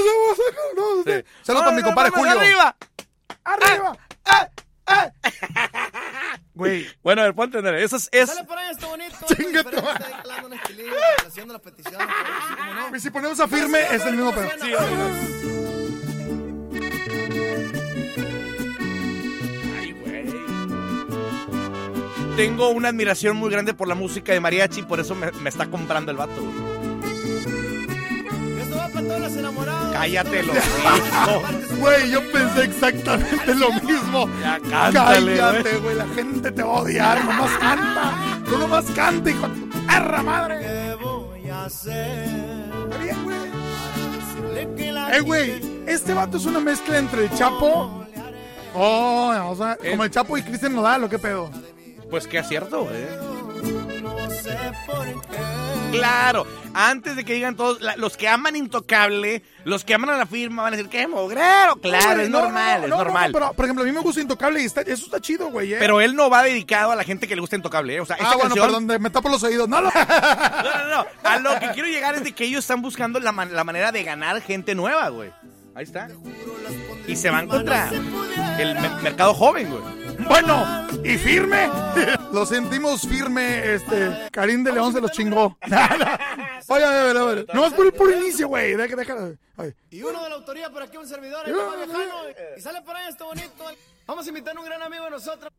no, 0.76 0.96
no, 0.98 1.04
Sí. 1.04 1.24
Saludos 1.44 1.66
para 1.66 1.76
mi 1.76 1.84
compadre 1.84 2.10
¡Vamos, 2.12 2.28
Julio. 2.28 2.42
¡Arriba! 2.42 2.76
¡Arriba! 3.44 3.98
¡Ah! 4.26 4.48
¡Ah! 4.88 5.10
Güey, 6.56 6.88
Bueno, 7.02 7.22
a 7.22 7.26
ver, 7.26 7.34
puedo 7.34 7.48
entender. 7.48 7.74
Eso 7.76 7.96
es. 7.96 8.10
es- 8.12 8.30
Sale 8.30 8.44
por 8.44 8.58
ahí 8.58 8.70
esto 8.72 8.88
bonito. 8.88 9.16
Chinga 9.36 9.64
tu 9.64 9.72
haciendo 11.28 11.54
las 11.54 11.62
peticiones. 11.64 12.08
así 12.08 12.56
como 12.56 12.74
no. 12.90 12.96
y 12.96 13.00
si 13.00 13.10
ponemos 13.10 13.40
a 13.40 13.48
firme, 13.48 13.80
es 13.92 14.06
el 14.06 14.16
mismo 14.16 14.32
pedo. 14.34 14.50
Sí, 14.62 14.74
amigos. 14.74 15.12
Ay, 19.78 19.92
güey. 19.94 20.26
Tengo 22.36 22.70
una 22.70 22.90
admiración 22.90 23.38
muy 23.38 23.50
grande 23.50 23.74
por 23.74 23.88
la 23.88 23.96
música 23.96 24.32
de 24.34 24.40
mariachi, 24.40 24.84
por 24.84 25.00
eso 25.00 25.16
me, 25.16 25.32
me 25.32 25.50
está 25.50 25.68
comprando 25.68 26.12
el 26.12 26.18
vato. 26.18 26.42
güey. 26.42 26.73
Los 29.24 29.34
enamorados. 29.38 29.92
Cállate, 29.94 30.44
los 30.44 30.56
los- 30.56 31.80
Güey, 31.80 32.12
yo 32.12 32.32
pensé 32.32 32.64
exactamente 32.66 33.56
lo 33.56 33.72
mismo. 33.74 34.30
Ya 34.42 34.60
cántale, 34.60 35.38
Cállate, 35.38 35.78
güey. 35.78 35.96
la 35.96 36.08
gente 36.10 36.52
te 36.52 36.64
va 36.64 36.70
a 36.78 36.82
odiar. 36.82 37.24
Nomás 37.26 37.52
canta. 37.60 38.14
Tú 38.46 38.58
nomás 38.58 38.86
canta, 38.96 39.30
hijo 39.30 39.48
de 39.48 39.60
tu 39.62 39.86
perra 39.88 40.22
madre. 40.24 40.60
¿Qué 40.60 40.96
voy 41.04 41.50
a 41.50 41.66
hacer? 41.66 42.30
Está 42.84 42.98
bien, 42.98 43.24
güey. 43.24 43.38
Eh, 45.14 45.20
güey, 45.22 45.62
este 45.88 46.14
vato 46.14 46.38
es 46.38 46.46
una 46.46 46.60
mezcla 46.60 46.98
entre 46.98 47.26
el 47.26 47.32
Chapo. 47.34 48.06
Oh, 48.76 49.34
o 49.50 49.56
sea, 49.56 49.78
Eh. 49.84 49.92
como 49.92 50.04
el 50.04 50.10
Chapo 50.12 50.38
y 50.38 50.42
Cristian 50.44 50.74
Nodal, 50.76 51.04
¿o 51.04 51.10
qué 51.10 51.20
pedo? 51.20 51.50
Pues 52.10 52.28
qué 52.28 52.40
acierto, 52.40 52.84
güey. 52.86 52.96
No 54.46 54.52
sé 54.52 54.72
por 54.86 55.22
qué. 55.28 55.38
Claro, 55.92 56.48
antes 56.74 57.16
de 57.16 57.24
que 57.24 57.34
digan 57.34 57.56
todos, 57.56 57.80
la- 57.82 57.96
los 57.98 58.18
que 58.18 58.28
aman 58.28 58.56
Intocable, 58.56 59.44
los 59.64 59.84
que 59.86 59.94
aman 59.94 60.10
a 60.10 60.18
la 60.18 60.26
firma 60.26 60.64
van 60.64 60.74
a 60.74 60.78
decir, 60.78 60.90
¡qué 60.90 61.08
mogrero! 61.08 61.76
Claro, 61.82 62.22
es 62.22 62.30
no, 62.30 62.42
normal, 62.42 62.80
no, 62.82 62.86
es 62.86 62.90
no, 62.90 62.98
no, 62.98 63.04
normal. 63.04 63.30
pero, 63.32 63.54
por 63.54 63.66
ejemplo, 63.66 63.84
a 63.84 63.88
mí 63.88 63.92
me 63.94 64.00
gusta 64.02 64.20
Intocable 64.22 64.62
y 64.62 64.66
está- 64.66 64.82
eso 64.82 65.06
está 65.06 65.20
chido, 65.22 65.50
güey. 65.52 65.74
¿eh? 65.74 65.78
Pero 65.80 66.02
él 66.02 66.16
no 66.16 66.30
va 66.32 66.42
dedicado 66.44 66.92
a 66.92 66.96
la 66.96 67.04
gente 67.04 67.28
que 67.28 67.36
le 67.36 67.42
gusta 67.42 67.56
Intocable, 67.56 67.96
¿eh? 67.96 68.02
O 68.02 68.06
sea, 68.06 68.16
esta 68.16 68.30
ah, 68.32 68.36
bueno, 68.36 68.56
canción... 68.56 68.86
perdón, 68.88 69.02
me 69.04 69.10
tapo 69.12 69.30
los 69.30 69.44
oídos. 69.44 69.68
No, 69.74 69.82
no. 69.82 69.90
No. 69.92 71.06
A 71.24 71.40
lo 71.40 71.60
que 71.60 71.70
quiero 71.74 71.88
llegar 71.88 72.16
es 72.16 72.24
de 72.24 72.32
que 72.34 72.46
ellos 72.46 72.60
están 72.64 72.82
buscando 72.82 73.20
la, 73.20 73.32
man- 73.32 73.54
la 73.54 73.64
manera 73.64 73.92
de 73.92 74.04
ganar 74.04 74.42
gente 74.42 74.74
nueva, 74.76 75.10
güey. 75.10 75.32
Ahí 75.76 75.84
está. 75.84 76.08
Y 77.08 77.16
se 77.16 77.30
van 77.30 77.48
contra 77.48 77.90
el 78.60 78.76
me- 78.80 79.02
mercado 79.02 79.34
joven, 79.34 79.70
güey. 79.70 80.03
Bueno, 80.28 80.88
y 81.04 81.18
firme. 81.18 81.70
Lo 82.34 82.46
sentimos 82.46 83.02
firme, 83.02 83.74
este. 83.74 84.30
Karim 84.32 84.64
de 84.64 84.72
León 84.72 84.94
se 84.94 85.02
los 85.02 85.12
chingó. 85.12 85.58
Oye, 86.68 86.84
a 86.84 87.04
ver, 87.04 87.18
a 87.18 87.24
ver. 87.24 87.46
No 87.54 87.66
es 87.66 87.74
por 87.74 87.86
el 87.86 87.94
puro 87.94 88.12
inicio, 88.18 88.48
güey. 88.48 88.76
Deja, 88.76 88.96
déjala. 88.96 89.36
Y 89.92 90.02
uno 90.02 90.24
de 90.24 90.30
la 90.30 90.36
autoría 90.36 90.70
por 90.70 90.82
aquí, 90.82 90.98
un 90.98 91.08
servidor, 91.08 91.48
el. 91.48 91.56
Y 92.58 92.62
sale 92.62 92.82
por 92.82 92.96
ahí 92.96 93.08
esto 93.10 93.26
bonito. 93.26 93.66
Vamos 94.06 94.26
a 94.26 94.30
invitar 94.30 94.56
a 94.56 94.60
un 94.60 94.66
gran 94.66 94.82
amigo 94.82 95.06
de 95.06 95.12
nosotros. 95.12 95.52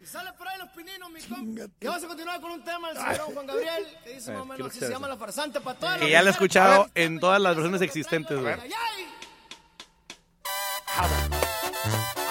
Y 0.00 0.06
sale 0.06 0.32
por 0.32 0.48
ahí 0.48 0.58
los 0.58 0.70
pininos, 0.70 1.10
mi 1.10 1.20
compa. 1.20 1.62
Y 1.80 1.86
vamos 1.86 2.04
a 2.04 2.06
continuar 2.06 2.40
con 2.40 2.52
un 2.52 2.64
tema 2.64 2.88
del 2.88 2.96
señor 2.96 3.34
Juan 3.34 3.46
Gabriel, 3.46 3.86
que 4.02 4.14
dice 4.14 4.32
más 4.32 4.40
o 4.40 4.44
menos 4.46 4.60
así 4.60 4.68
escuchar 4.68 4.88
se 4.88 4.94
llama 4.94 5.08
la 5.08 5.16
farsante 5.16 5.60
para 5.60 5.78
todas 5.78 5.98
Que 5.98 6.04
las 6.04 6.10
ya 6.12 6.22
la 6.22 6.30
he 6.30 6.32
escuchado 6.32 6.90
en 6.94 7.20
todas 7.20 7.40
las 7.40 7.54
versiones 7.54 7.82
existentes, 7.82 8.40
güey. 8.40 8.56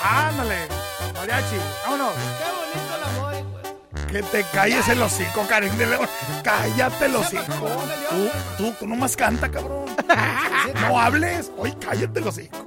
Ándale. 0.04 0.68
Mariachi, 1.14 1.58
vámonos. 1.84 2.14
Qué 2.14 2.46
bonito 2.56 2.96
el 2.96 3.04
amor, 3.04 3.34
hijo. 3.36 4.08
Que 4.12 4.24
te 4.24 4.44
calles 4.52 4.88
el 4.88 5.02
hocico, 5.02 5.46
Karim 5.48 5.76
de 5.78 5.86
León. 5.86 6.08
Cállate 6.44 7.06
el 7.06 7.16
hocico. 7.16 7.68
Tú, 8.10 8.30
tú, 8.58 8.74
tú 8.80 8.88
nomás 8.88 9.16
canta, 9.16 9.50
cabrón. 9.50 9.86
No 10.82 11.00
hables. 11.00 11.52
Oye, 11.58 11.76
cállate 11.80 12.20
el 12.20 12.28
hocico. 12.28 12.66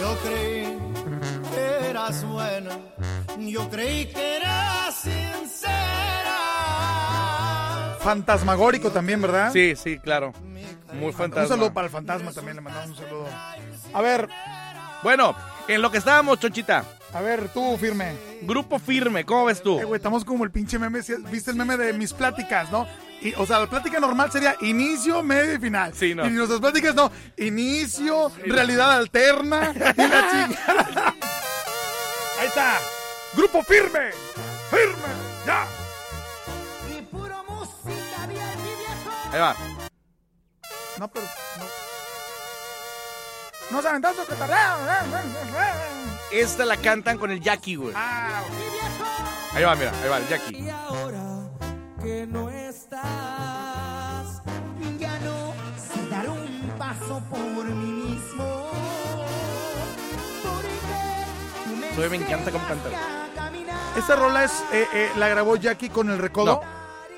Yo 0.00 0.16
creí 0.24 0.78
que 1.54 1.90
eras 1.90 2.24
buena, 2.24 2.78
yo 3.38 3.68
creí 3.70 4.06
que 4.06 4.36
eras 4.36 4.94
sincera. 4.94 6.36
Fantasmagórico 8.00 8.90
también, 8.90 9.20
¿verdad? 9.20 9.52
Sí, 9.52 9.74
sí, 9.76 9.98
claro. 9.98 10.32
Muy 10.94 11.06
Un 11.08 11.12
fantasma. 11.12 11.48
saludo 11.48 11.72
para 11.72 11.86
el 11.86 11.92
fantasma 11.92 12.32
también, 12.32 12.56
le 12.56 12.62
mandamos 12.62 12.90
un 12.90 12.96
saludo. 12.96 13.26
A 13.92 14.00
ver, 14.02 14.28
Bueno, 15.02 15.34
en 15.68 15.82
lo 15.82 15.90
que 15.90 15.98
estábamos, 15.98 16.38
Chonchita. 16.40 16.84
a 17.12 17.20
ver, 17.20 17.48
tú, 17.50 17.76
firme. 17.78 18.14
Grupo 18.42 18.78
firme, 18.78 19.24
¿cómo 19.24 19.44
ves 19.46 19.62
tú? 19.62 19.78
Eh, 19.80 19.84
güey, 19.84 19.98
estamos 19.98 20.24
como 20.24 20.44
el 20.44 20.50
pinche 20.50 20.78
meme. 20.78 21.00
¿viste 21.30 21.50
el 21.50 21.56
meme 21.56 21.76
de 21.76 21.92
mis 21.92 22.12
pláticas, 22.12 22.70
no? 22.70 22.86
Y, 23.22 23.32
o 23.34 23.46
sea, 23.46 23.58
la 23.60 23.66
plática 23.66 23.98
normal 23.98 24.30
sería 24.30 24.56
inicio, 24.60 25.22
medio 25.22 25.54
y 25.54 25.58
final. 25.58 25.92
Sí, 25.94 26.14
no. 26.14 26.26
Y 26.26 26.30
nuestras 26.30 26.60
pláticas 26.60 26.94
no, 26.94 27.10
inicio, 27.38 28.30
realidad 28.44 28.92
alterna 28.92 29.72
y 29.96 30.00
la 30.00 30.30
chingada. 30.30 31.14
Ahí 32.40 32.46
está. 32.48 32.78
Grupo 33.34 33.62
firme. 33.62 34.10
Firme. 34.70 35.08
Ya. 35.46 35.64
Y 36.96 37.02
puro 37.02 37.42
música, 37.48 38.26
bien, 38.28 38.62
mi 38.62 38.68
viejo. 38.68 39.10
Ahí 39.32 39.40
va. 39.40 39.56
No, 40.98 41.08
pero 41.08 41.26
no. 41.58 41.64
No 43.70 43.82
saben 43.82 44.00
tanto 44.00 44.24
que. 44.26 44.34
Esta 46.30 46.64
la 46.64 46.76
cantan 46.76 47.18
con 47.18 47.30
el 47.30 47.40
Jackie, 47.40 47.76
güey. 47.76 47.92
Ah, 47.96 48.42
Ahí 49.52 49.64
va, 49.64 49.74
mira, 49.74 49.92
ahí 50.02 50.08
va, 50.08 50.18
el 50.18 50.28
Jackie. 50.28 50.56
Y 50.58 50.68
ahora 50.68 51.48
que 52.02 52.26
no 52.26 52.50
estás, 52.50 53.02
Ya 54.98 55.18
no 55.20 55.54
sé 55.76 56.08
dar 56.10 56.28
un 56.28 56.72
paso 56.78 57.22
por 57.30 57.64
mí 57.64 58.10
mismo. 58.10 58.70
Todavía 61.94 62.18
me 62.18 62.24
encanta 62.24 62.50
cómo 62.50 62.66
canta. 62.68 62.90
Esta 63.96 64.16
rola 64.16 64.44
es, 64.44 64.52
eh, 64.72 64.86
eh, 64.92 65.10
la 65.16 65.28
grabó 65.28 65.56
Jackie 65.56 65.88
con 65.88 66.10
el 66.10 66.18
recodo. 66.18 66.62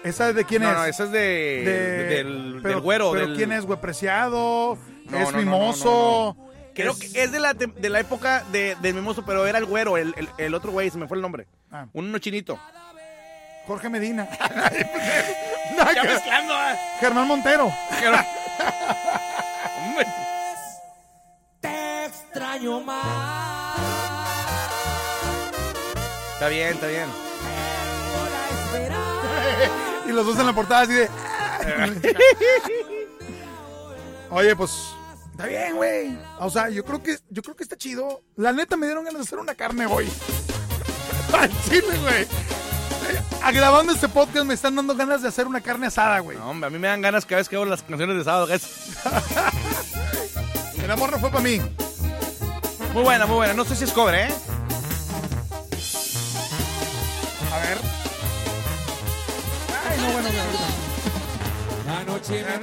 ¿Esa 0.05 0.33
de 0.33 0.45
quién 0.45 0.62
No, 0.62 0.71
es? 0.71 0.76
no, 0.76 0.85
esa 0.85 1.05
es 1.05 1.11
de, 1.11 1.21
De- 1.21 2.05
del, 2.05 2.61
pero, 2.62 2.75
del 2.75 2.81
güero. 2.83 3.12
Pero 3.12 3.26
del- 3.26 3.37
quién 3.37 3.52
es, 3.52 3.67
güey, 3.67 3.81
preciado, 3.81 4.78
No, 5.07 5.19
es 5.19 5.25
no, 5.26 5.33
no, 5.33 5.38
mimoso. 5.38 6.37
no, 6.38 6.49
Creo 6.75 6.93
es- 6.93 6.99
que 6.99 7.23
es 7.25 7.33
de 7.33 7.40
la, 7.40 7.55
de 7.55 7.88
la 7.88 8.00
época 8.00 8.45
de, 8.52 8.76
del 8.81 8.95
mimoso, 8.95 9.25
pero 9.25 9.47
era 9.47 9.59
el 9.59 9.64
güero, 9.67 9.97
el, 9.97 10.14
el, 10.17 10.28
el 10.38 10.55
otro 10.55 10.71
güey, 10.71 10.90
se 10.90 10.99
me 10.99 11.09
fue 11.09 11.17
el 11.17 11.23
nombre. 11.23 11.49
Ah. 11.73 11.87
Uno 11.93 12.19
chinito. 12.19 12.59
Jorge 13.67 13.88
Medina. 13.88 14.28
Ya 15.95 16.02
mezclando, 16.02 16.55
ah. 16.55 16.75
Germán 16.99 17.28
Montero. 17.28 17.67
Hombre. 17.67 18.19
te 21.61 22.05
extraño 22.07 22.81
más. 22.81 23.05
Está 26.35 26.49
bien, 26.49 26.69
está 26.69 26.87
bien. 26.87 27.28
Y 30.09 30.12
los 30.12 30.25
dos 30.25 30.38
en 30.38 30.47
la 30.47 30.55
portada 30.55 30.83
así 30.83 30.95
de. 30.95 31.09
Oye, 34.31 34.57
pues. 34.57 34.73
Está 35.33 35.47
bien, 35.47 35.77
güey. 35.77 36.19
O 36.41 36.50
sea, 36.50 36.69
yo 36.71 36.85
creo 36.85 37.03
que 37.03 37.19
yo 37.29 37.43
creo 37.43 37.55
que 37.55 37.62
está 37.62 37.77
chido. 37.77 38.23
La 38.37 38.53
neta 38.53 38.77
me 38.77 38.87
dieron 38.87 39.05
ganas 39.05 39.21
de 39.21 39.25
hacer 39.25 39.38
una 39.38 39.55
carne 39.55 39.87
hoy. 39.87 40.09
Al 41.33 41.50
chile, 41.65 41.99
güey. 42.03 42.27
Grabando 43.53 43.93
este 43.93 44.09
podcast 44.09 44.45
me 44.45 44.55
están 44.55 44.75
dando 44.75 44.95
ganas 44.95 45.23
de 45.23 45.29
hacer 45.29 45.47
una 45.47 45.61
carne 45.61 45.87
asada, 45.87 46.19
güey. 46.21 46.37
No, 46.37 46.50
hombre, 46.50 46.67
a 46.67 46.71
mí 46.71 46.79
me 46.79 46.88
dan 46.88 47.00
ganas 47.00 47.25
cada 47.25 47.41
vez 47.41 47.49
que 47.49 47.57
hago 47.57 47.65
las 47.67 47.83
canciones 47.83 48.17
de 48.17 48.25
sábado. 48.25 48.49
El 50.83 50.91
amor 50.91 51.12
no 51.12 51.19
fue 51.19 51.31
para 51.31 51.43
mí. 51.43 51.61
muy 52.95 53.03
buena, 53.03 53.27
muy 53.27 53.37
buena. 53.37 53.55
No 53.55 53.65
sé 53.65 53.77
si 53.77 53.85
es 53.85 53.93
cobre, 53.93 54.25
¿eh? 54.25 54.35
No, 60.09 60.15
bueno, 60.15 60.29
La 61.87 62.05
noche 62.05 62.43
me 62.45 62.59
Pero 62.59 62.61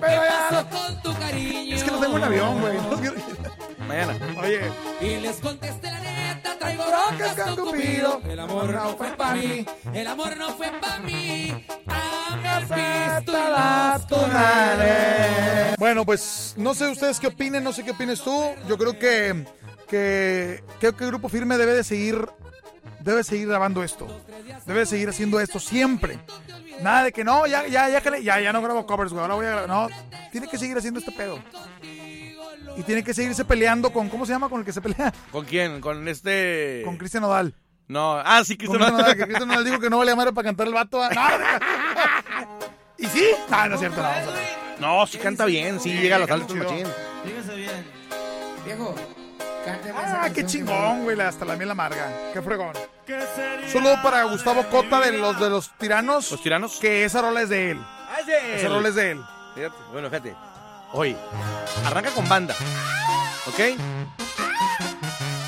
preguntó 0.00 0.06
ya 0.06 0.68
con 0.70 1.02
tu 1.02 1.14
cariño. 1.20 1.76
Es 1.76 1.84
que 1.84 1.90
no 1.90 1.98
tengo 2.00 2.14
un 2.16 2.24
avión, 2.24 2.60
güey. 2.60 2.76
No 2.76 2.96
quiero- 3.00 3.16
Mañana. 3.86 4.16
Oye. 4.42 4.60
Y 5.00 5.20
les 5.20 5.36
contesté 5.36 5.90
la 5.92 6.00
neta, 6.00 6.58
traigo 6.58 6.84
Broncas 6.84 7.36
con 7.36 7.56
Cupido. 7.66 8.14
Cupido. 8.16 8.32
El 8.32 8.40
amor 8.40 8.70
no 8.72 8.96
fue 8.96 9.06
para 9.16 9.34
mí, 9.34 9.66
el 9.94 10.06
amor 10.08 10.36
no 10.36 10.48
fue 10.56 10.72
para 10.80 10.98
mí. 10.98 11.66
A 11.86 12.66
mi 12.66 12.74
pistolas 13.22 14.06
tonales. 14.08 15.76
Bueno, 15.78 16.04
pues 16.04 16.54
no 16.56 16.74
sé 16.74 16.88
ustedes 16.90 17.20
qué 17.20 17.28
opinen, 17.28 17.62
no 17.62 17.72
sé 17.72 17.84
qué 17.84 17.92
opines 17.92 18.20
tú. 18.22 18.44
Yo 18.68 18.76
creo 18.76 18.98
que, 18.98 19.44
que 19.88 20.64
creo 20.80 20.96
que 20.96 21.04
el 21.04 21.10
Grupo 21.10 21.28
Firme 21.28 21.56
debe 21.58 21.74
de 21.74 21.84
seguir 21.84 22.26
debe 23.06 23.24
seguir 23.24 23.48
grabando 23.48 23.82
esto. 23.82 24.06
Debe 24.66 24.80
de 24.80 24.86
seguir 24.86 25.08
haciendo 25.08 25.40
esto 25.40 25.58
siempre. 25.58 26.18
Nada 26.82 27.04
de 27.04 27.12
que 27.12 27.24
no, 27.24 27.46
ya 27.46 27.66
ya 27.66 27.88
ya 27.88 28.02
ya, 28.18 28.40
ya 28.40 28.52
no 28.52 28.60
grabo 28.60 28.84
covers, 28.86 29.12
güey. 29.12 29.22
Ahora 29.22 29.34
voy 29.34 29.46
a 29.46 29.50
grabar. 29.50 29.68
No, 29.68 29.88
tiene 30.30 30.48
que 30.48 30.58
seguir 30.58 30.76
haciendo 30.76 31.00
este 31.00 31.12
pedo. 31.12 31.38
Y 32.76 32.82
tiene 32.82 33.02
que 33.02 33.14
seguirse 33.14 33.44
peleando 33.46 33.90
con 33.90 34.10
¿cómo 34.10 34.26
se 34.26 34.32
llama 34.32 34.50
con 34.50 34.60
el 34.60 34.66
que 34.66 34.72
se 34.72 34.82
pelea? 34.82 35.12
¿Con 35.32 35.46
quién? 35.46 35.80
Con 35.80 36.06
este. 36.08 36.82
Con 36.84 36.98
Cristian 36.98 37.22
Nodal. 37.22 37.54
No. 37.88 38.16
Ah, 38.22 38.42
sí, 38.44 38.56
Cristian 38.58 38.78
Cristian 38.80 38.80
Nodal, 38.80 38.92
Nodal. 39.02 39.16
que 39.16 39.22
Cristian 39.22 39.48
Nodal 39.48 39.64
dijo 39.64 39.78
que 39.80 39.88
no 39.88 39.98
vale 39.98 40.14
madre 40.14 40.32
para 40.32 40.44
cantar 40.44 40.66
el 40.66 40.74
vato. 40.74 41.02
ah. 41.02 41.08
No. 41.14 42.58
¿Y 42.98 43.06
sí? 43.06 43.24
No, 43.48 43.68
no 43.68 43.74
es 43.74 43.80
cierto, 43.80 44.02
no. 44.02 44.08
vamos 44.08 44.28
a 44.28 44.32
ver. 44.32 44.66
No, 44.80 45.06
sí 45.06 45.18
canta 45.18 45.44
bien, 45.46 45.80
sí, 45.80 45.92
llega 45.92 46.16
a 46.16 46.18
los 46.18 46.30
altos 46.30 46.54
machín. 46.54 46.86
Viejo, 48.64 48.94
Ah, 49.94 50.28
qué 50.34 50.44
chingón, 50.46 51.04
güey, 51.04 51.20
hasta 51.20 51.44
la 51.44 51.56
miel 51.56 51.70
amarga. 51.70 52.30
Qué 52.32 52.40
fregón. 52.42 52.72
Solo 53.72 53.94
para 54.02 54.24
Gustavo 54.24 54.64
Cota 54.68 55.00
de 55.00 55.12
los 55.12 55.38
de 55.40 55.50
los 55.50 55.70
tiranos. 55.78 56.30
¿Los 56.30 56.42
tiranos? 56.42 56.78
Que 56.80 57.04
esa 57.04 57.22
rola 57.22 57.42
es 57.42 57.48
de 57.48 57.72
él. 57.72 57.80
Ah, 57.84 58.16
es 58.20 58.26
de 58.26 58.56
Esa 58.56 58.66
él. 58.66 58.72
rola 58.72 58.88
es 58.88 58.94
de 58.94 59.10
él. 59.12 59.20
Fíjate, 59.54 59.74
bueno, 59.92 60.08
fíjate. 60.08 60.34
Oye, 60.92 61.16
arranca 61.84 62.10
con 62.10 62.28
banda, 62.28 62.54
¿ok? 63.48 63.60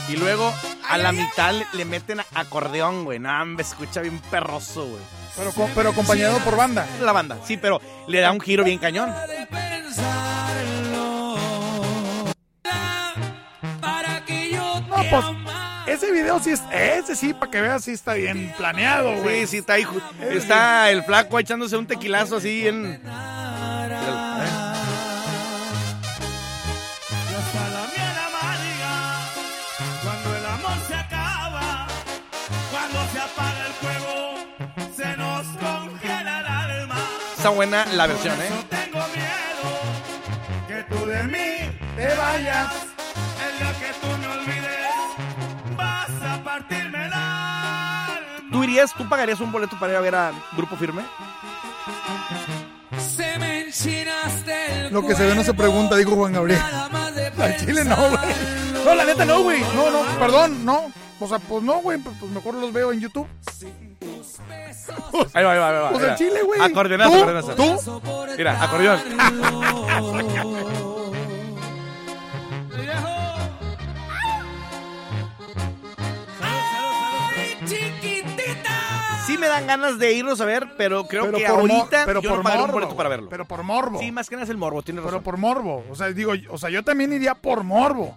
Y 0.09 0.17
luego 0.17 0.53
a 0.89 0.99
la 0.99 1.13
mitad 1.13 1.53
le, 1.53 1.67
le 1.75 1.85
meten 1.85 2.21
acordeón, 2.35 3.05
güey. 3.05 3.19
No, 3.19 3.45
me 3.45 3.63
escucha 3.63 4.01
bien 4.01 4.19
perroso, 4.31 4.87
güey. 4.87 5.03
Pero, 5.37 5.53
pero 5.75 5.91
acompañado 5.91 6.39
por 6.41 6.57
banda. 6.57 6.87
La 7.01 7.13
banda, 7.13 7.39
sí, 7.45 7.57
pero 7.57 7.81
le 8.09 8.21
da 8.21 8.33
un 8.33 8.41
giro 8.41 8.65
bien 8.65 8.79
cañón. 8.79 9.15
Pues, 15.11 15.25
ese 15.87 16.13
video 16.13 16.39
sí 16.41 16.51
es. 16.51 16.63
Ese 16.73 17.17
sí, 17.17 17.33
para 17.33 17.51
que 17.51 17.61
veas, 17.61 17.85
sí 17.85 17.93
está 17.93 18.15
bien 18.15 18.53
planeado, 18.57 19.23
güey. 19.23 19.41
Sí, 19.43 19.47
sí, 19.47 19.57
está 19.59 19.75
ahí. 19.75 19.87
Está 20.21 20.91
el 20.91 21.03
flaco 21.03 21.39
echándose 21.39 21.77
un 21.77 21.87
tequilazo 21.87 22.37
así 22.37 22.67
en. 22.69 22.85
Y 22.85 23.07
hasta 27.35 27.69
la 27.71 27.87
miel 27.87 28.19
amarga, 28.27 28.95
cuando 30.03 30.37
el 30.37 30.47
amor 30.47 30.79
se 30.87 30.95
acaba, 30.95 31.87
cuando 32.71 32.99
se 33.13 33.19
apaga 33.19 33.67
el 33.67 33.73
fuego, 33.73 34.15
se 34.95 35.17
nos 35.17 35.47
congela 35.57 36.41
el 36.41 36.47
alma. 36.47 36.97
Está 37.37 37.49
buena 37.51 37.87
la 37.87 38.07
versión, 38.07 38.35
¿eh? 38.43 38.51
No 38.51 38.65
tengo 38.67 39.07
miedo 39.15 39.39
que 40.69 40.83
tú 40.95 41.07
de 41.07 41.23
mí 41.25 41.79
Te 41.97 42.15
vayas. 42.15 42.88
Partirme 46.49 47.07
el 47.07 47.13
alma. 47.13 48.19
¿Tú 48.51 48.65
irías, 48.65 48.95
tú 48.95 49.07
pagarías 49.09 49.41
un 49.41 49.53
boleto 49.53 49.79
para 49.79 49.93
ir 49.93 49.99
a 49.99 50.01
ver 50.01 50.15
a 50.15 50.33
Grupo 50.57 50.77
Firme? 50.77 51.03
enchinaste 53.69 54.87
el 54.87 54.93
Lo 54.93 55.07
que 55.07 55.15
se 55.15 55.27
ve 55.27 55.35
no 55.35 55.45
se 55.45 55.53
pregunta, 55.53 55.97
dijo 55.97 56.17
Juan 56.17 56.33
Gabriel. 56.33 56.61
Al 57.39 57.57
chile 57.59 57.85
no, 57.85 57.97
güey. 57.97 58.35
No, 58.85 58.95
la 58.95 59.05
neta 59.05 59.25
no, 59.25 59.43
güey. 59.43 59.61
No, 59.75 59.91
no, 59.91 60.19
perdón, 60.19 60.65
no. 60.65 60.91
O 61.21 61.29
sea, 61.29 61.39
pues 61.39 61.63
no, 61.63 61.81
güey. 61.81 61.99
Pues, 61.99 62.17
pues 62.19 62.33
mejor 62.33 62.55
los 62.55 62.73
veo 62.73 62.93
en 62.93 63.01
YouTube. 63.01 63.27
Ahí 65.35 65.45
va, 65.45 65.53
ahí 65.53 65.59
va, 65.59 65.69
ahí 65.69 65.75
va. 65.75 65.91
Pues 65.91 66.01
mira. 66.01 66.13
al 66.13 66.19
chile, 66.19 66.43
güey. 66.43 66.61
Acordeonazo, 66.61 67.11
¿Tú? 67.11 67.17
acordeonazo. 67.17 67.55
¿Tú? 67.55 68.33
Mira, 68.39 68.63
acordeón. 68.63 69.01
me 79.49 79.55
dan 79.55 79.67
ganas 79.67 79.99
de 79.99 80.13
irlos 80.13 80.41
a 80.41 80.45
ver, 80.45 80.69
pero 80.77 81.05
creo 81.07 81.25
Pero 81.27 81.39
que 81.39 81.47
ahorita 81.47 82.05
pero 82.07 82.21
yo 82.23 82.31
por 82.31 82.39
no 82.39 82.45
pagaré 82.45 82.61
un 82.63 82.67
morbo, 82.69 82.79
boleto 82.81 82.97
para 82.97 83.09
verlo. 83.09 83.29
Pero 83.31 83.45
por 83.47 83.63
morbo. 83.63 83.99
Sí, 83.99 84.13
más 84.13 84.29
que 84.29 84.37
nada 84.37 84.45
es 84.45 84.51
el 84.51 84.57
morbo, 84.57 84.83
tienes 84.83 85.03
pero 85.03 85.13
razón. 85.19 85.25
por 85.25 85.37
morbo. 85.37 85.85
O 85.91 85.95
sea, 85.97 86.09
digo, 86.09 86.33
o 86.51 86.59
sea, 86.59 86.71
yo 86.71 86.83
también 86.85 87.13
iría 87.13 87.35
por 87.35 87.65
morbo. 87.65 88.17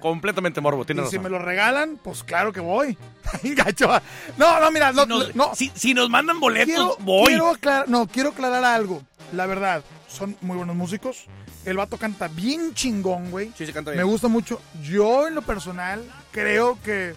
Completamente 0.00 0.60
morbo, 0.60 0.82
Y 0.82 0.86
tienes 0.86 1.10
si 1.10 1.16
razón. 1.16 1.24
me 1.32 1.36
lo 1.38 1.44
regalan, 1.44 1.98
pues 2.02 2.22
claro 2.22 2.52
que 2.52 2.60
voy. 2.60 2.96
Gacho. 3.42 3.88
No, 4.36 4.60
no, 4.60 4.70
mira, 4.70 4.92
no, 4.92 5.02
Si 5.02 5.08
nos, 5.08 5.34
no. 5.34 5.54
si, 5.54 5.72
si 5.74 5.92
nos 5.94 6.08
mandan 6.08 6.38
boletos, 6.38 6.66
quiero, 6.66 6.96
voy. 7.00 7.26
quiero 7.26 7.48
aclarar, 7.48 7.88
no, 7.88 8.06
quiero 8.06 8.28
aclarar 8.30 8.64
algo. 8.64 9.02
La 9.32 9.46
verdad, 9.46 9.82
son 10.06 10.36
muy 10.40 10.56
buenos 10.56 10.76
músicos. 10.76 11.24
El 11.64 11.76
vato 11.76 11.96
canta 11.98 12.28
bien 12.28 12.72
chingón, 12.74 13.30
güey. 13.32 13.52
Sí, 13.58 13.66
se 13.66 13.72
canta 13.72 13.90
Me 13.90 13.96
bien. 13.96 14.06
gusta 14.06 14.28
mucho. 14.28 14.60
Yo, 14.82 15.26
en 15.26 15.34
lo 15.34 15.42
personal, 15.42 16.02
creo 16.30 16.78
que. 16.84 17.14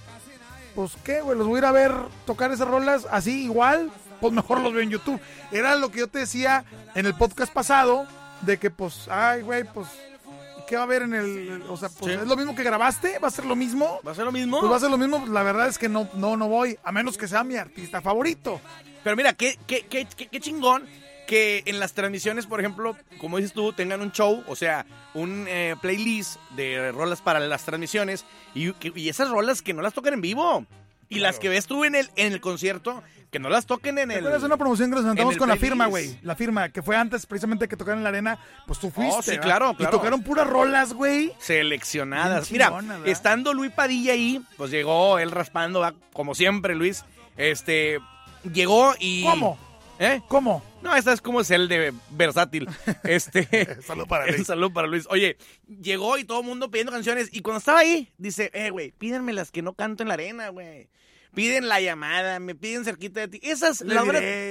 Pues 0.76 0.92
qué, 1.04 1.22
güey, 1.22 1.38
los 1.38 1.48
voy 1.48 1.58
a 1.58 1.60
ir 1.60 1.66
a 1.66 1.72
ver 1.72 1.92
tocar 2.26 2.52
esas 2.52 2.68
rolas 2.68 3.08
así 3.12 3.44
igual. 3.44 3.92
Pues 4.20 4.34
mejor 4.34 4.60
los 4.62 4.72
veo 4.74 4.82
en 4.84 4.90
YouTube. 4.92 5.20
Era 5.52 5.76
lo 5.76 5.90
que 5.92 6.00
yo 6.00 6.08
te 6.08 6.20
decía 6.20 6.64
en 6.96 7.06
el 7.06 7.16
podcast 7.16 7.52
pasado. 7.52 8.06
De 8.42 8.58
que, 8.58 8.72
pues, 8.72 9.08
ay, 9.10 9.42
güey, 9.42 9.64
pues. 9.64 9.88
¿Qué 10.68 10.76
va 10.76 10.84
a 10.84 10.86
haber 10.86 11.02
en 11.04 11.14
el.? 11.14 11.64
O 11.70 11.76
sea, 11.76 11.90
pues 11.90 12.14
Sí. 12.14 12.20
es 12.22 12.28
lo 12.28 12.36
mismo 12.38 12.56
que 12.56 12.64
grabaste. 12.64 13.20
¿Va 13.20 13.28
a 13.28 13.32
ser 13.32 13.46
lo 13.46 13.56
mismo? 13.56 14.00
¿Va 14.08 14.14
a 14.14 14.16
ser 14.16 14.24
lo 14.26 14.32
mismo? 14.32 14.60
Pues 14.60 14.72
va 14.72 14.78
a 14.78 14.80
ser 14.80 14.90
lo 14.90 14.98
mismo. 14.98 15.20
Pues, 15.20 15.30
la 15.30 15.44
verdad 15.44 15.68
es 15.68 15.78
que 15.78 15.90
no, 15.90 16.08
no, 16.16 16.38
no 16.38 16.48
voy. 16.48 16.78
A 16.84 16.92
menos 16.92 17.18
que 17.18 17.28
sea 17.28 17.44
mi 17.44 17.56
artista 17.58 18.00
favorito. 18.02 18.62
Pero 19.04 19.16
mira, 19.16 19.34
qué, 19.34 19.60
qué, 19.68 19.86
qué, 19.90 20.08
qué- 20.16 20.28
qué 20.28 20.40
chingón 20.40 20.86
que 21.32 21.64
en 21.66 21.80
las 21.80 21.94
transmisiones, 21.94 22.46
por 22.46 22.60
ejemplo, 22.60 22.94
como 23.18 23.38
dices 23.38 23.54
tú, 23.54 23.72
tengan 23.72 24.02
un 24.02 24.12
show, 24.12 24.44
o 24.48 24.56
sea, 24.58 24.86
un 25.14 25.46
eh, 25.48 25.78
playlist 25.82 26.36
de 26.58 26.92
rolas 26.92 27.22
para 27.22 27.40
las 27.40 27.64
transmisiones 27.64 28.26
y, 28.54 28.74
y 29.00 29.08
esas 29.08 29.30
rolas 29.30 29.62
que 29.62 29.74
no 29.74 29.82
las 29.82 29.94
toquen 29.94 30.16
en 30.16 30.20
vivo. 30.20 30.66
Y 31.08 31.20
las 31.20 31.40
que 31.40 31.48
ves 31.48 31.68
tú 31.68 31.86
en 31.86 31.96
el, 31.96 32.10
en 32.18 32.34
el 32.34 32.42
concierto, 32.42 33.02
que 33.32 33.40
no 33.40 33.48
las 33.48 33.66
toquen 33.66 33.98
en 33.98 34.10
¿Te 34.10 34.16
el... 34.16 34.26
de 34.26 34.46
una 34.46 34.58
promoción 34.58 34.90
que 34.90 34.98
nos 34.98 35.06
sentamos 35.06 35.38
con 35.38 35.48
la 35.48 35.56
firma, 35.56 35.86
güey? 35.86 36.20
La 36.22 36.36
firma, 36.36 36.68
que 36.68 36.82
fue 36.82 36.98
antes 36.98 37.26
precisamente 37.26 37.70
que 37.70 37.78
tocaran 37.78 38.00
en 38.00 38.04
la 38.04 38.10
arena. 38.10 38.38
Pues 38.68 38.80
tú 38.80 38.92
fuiste. 38.92 39.16
Oh, 39.18 39.22
sí, 39.22 39.32
¿verdad? 39.32 39.44
claro, 39.44 39.76
Y 39.80 39.86
tocaron 39.86 40.24
puras 40.24 40.48
rolas, 40.48 40.92
güey. 40.92 41.32
seleccionadas. 41.40 42.52
Mira, 42.52 42.74
estando 43.06 43.54
Luis 43.54 43.72
Padilla 43.72 44.12
ahí, 44.12 44.42
pues 44.58 44.70
llegó 44.70 45.18
él 45.18 45.32
raspando, 45.32 45.96
como 46.12 46.36
siempre, 46.36 46.76
Luis. 46.76 47.06
Este, 47.38 48.00
llegó 48.52 48.96
y... 49.00 49.24
¿Cómo? 49.24 49.71
¿Eh? 50.02 50.20
¿Cómo? 50.28 50.64
No, 50.82 50.96
esta 50.96 51.14
es 51.14 51.22
como 51.22 51.42
es 51.42 51.52
el 51.52 51.68
de 51.68 51.94
versátil. 52.10 52.68
Este. 53.04 53.82
Salud 53.84 54.08
para 54.08 54.26
Luis. 54.32 54.48
Salud 54.48 54.74
para 54.74 54.88
Luis. 54.88 55.06
Oye, 55.12 55.38
llegó 55.68 56.18
y 56.18 56.24
todo 56.24 56.40
el 56.40 56.48
mundo 56.48 56.72
pidiendo 56.72 56.92
canciones. 56.92 57.30
Y 57.32 57.42
cuando 57.44 57.60
estaba 57.60 57.80
ahí, 57.80 58.12
dice, 58.18 58.50
eh, 58.56 58.72
güey, 58.72 58.92
pídenme 58.92 59.32
las 59.32 59.52
que 59.52 59.62
no 59.62 59.74
canto 59.74 60.02
en 60.02 60.08
la 60.08 60.16
arena, 60.16 60.50
güey. 60.50 60.90
Piden 61.34 61.70
la 61.70 61.80
llamada, 61.80 62.40
me 62.40 62.56
piden 62.56 62.84
cerquita 62.84 63.22
de 63.22 63.28
ti. 63.28 63.40
Esas, 63.42 63.82
la 63.82 64.04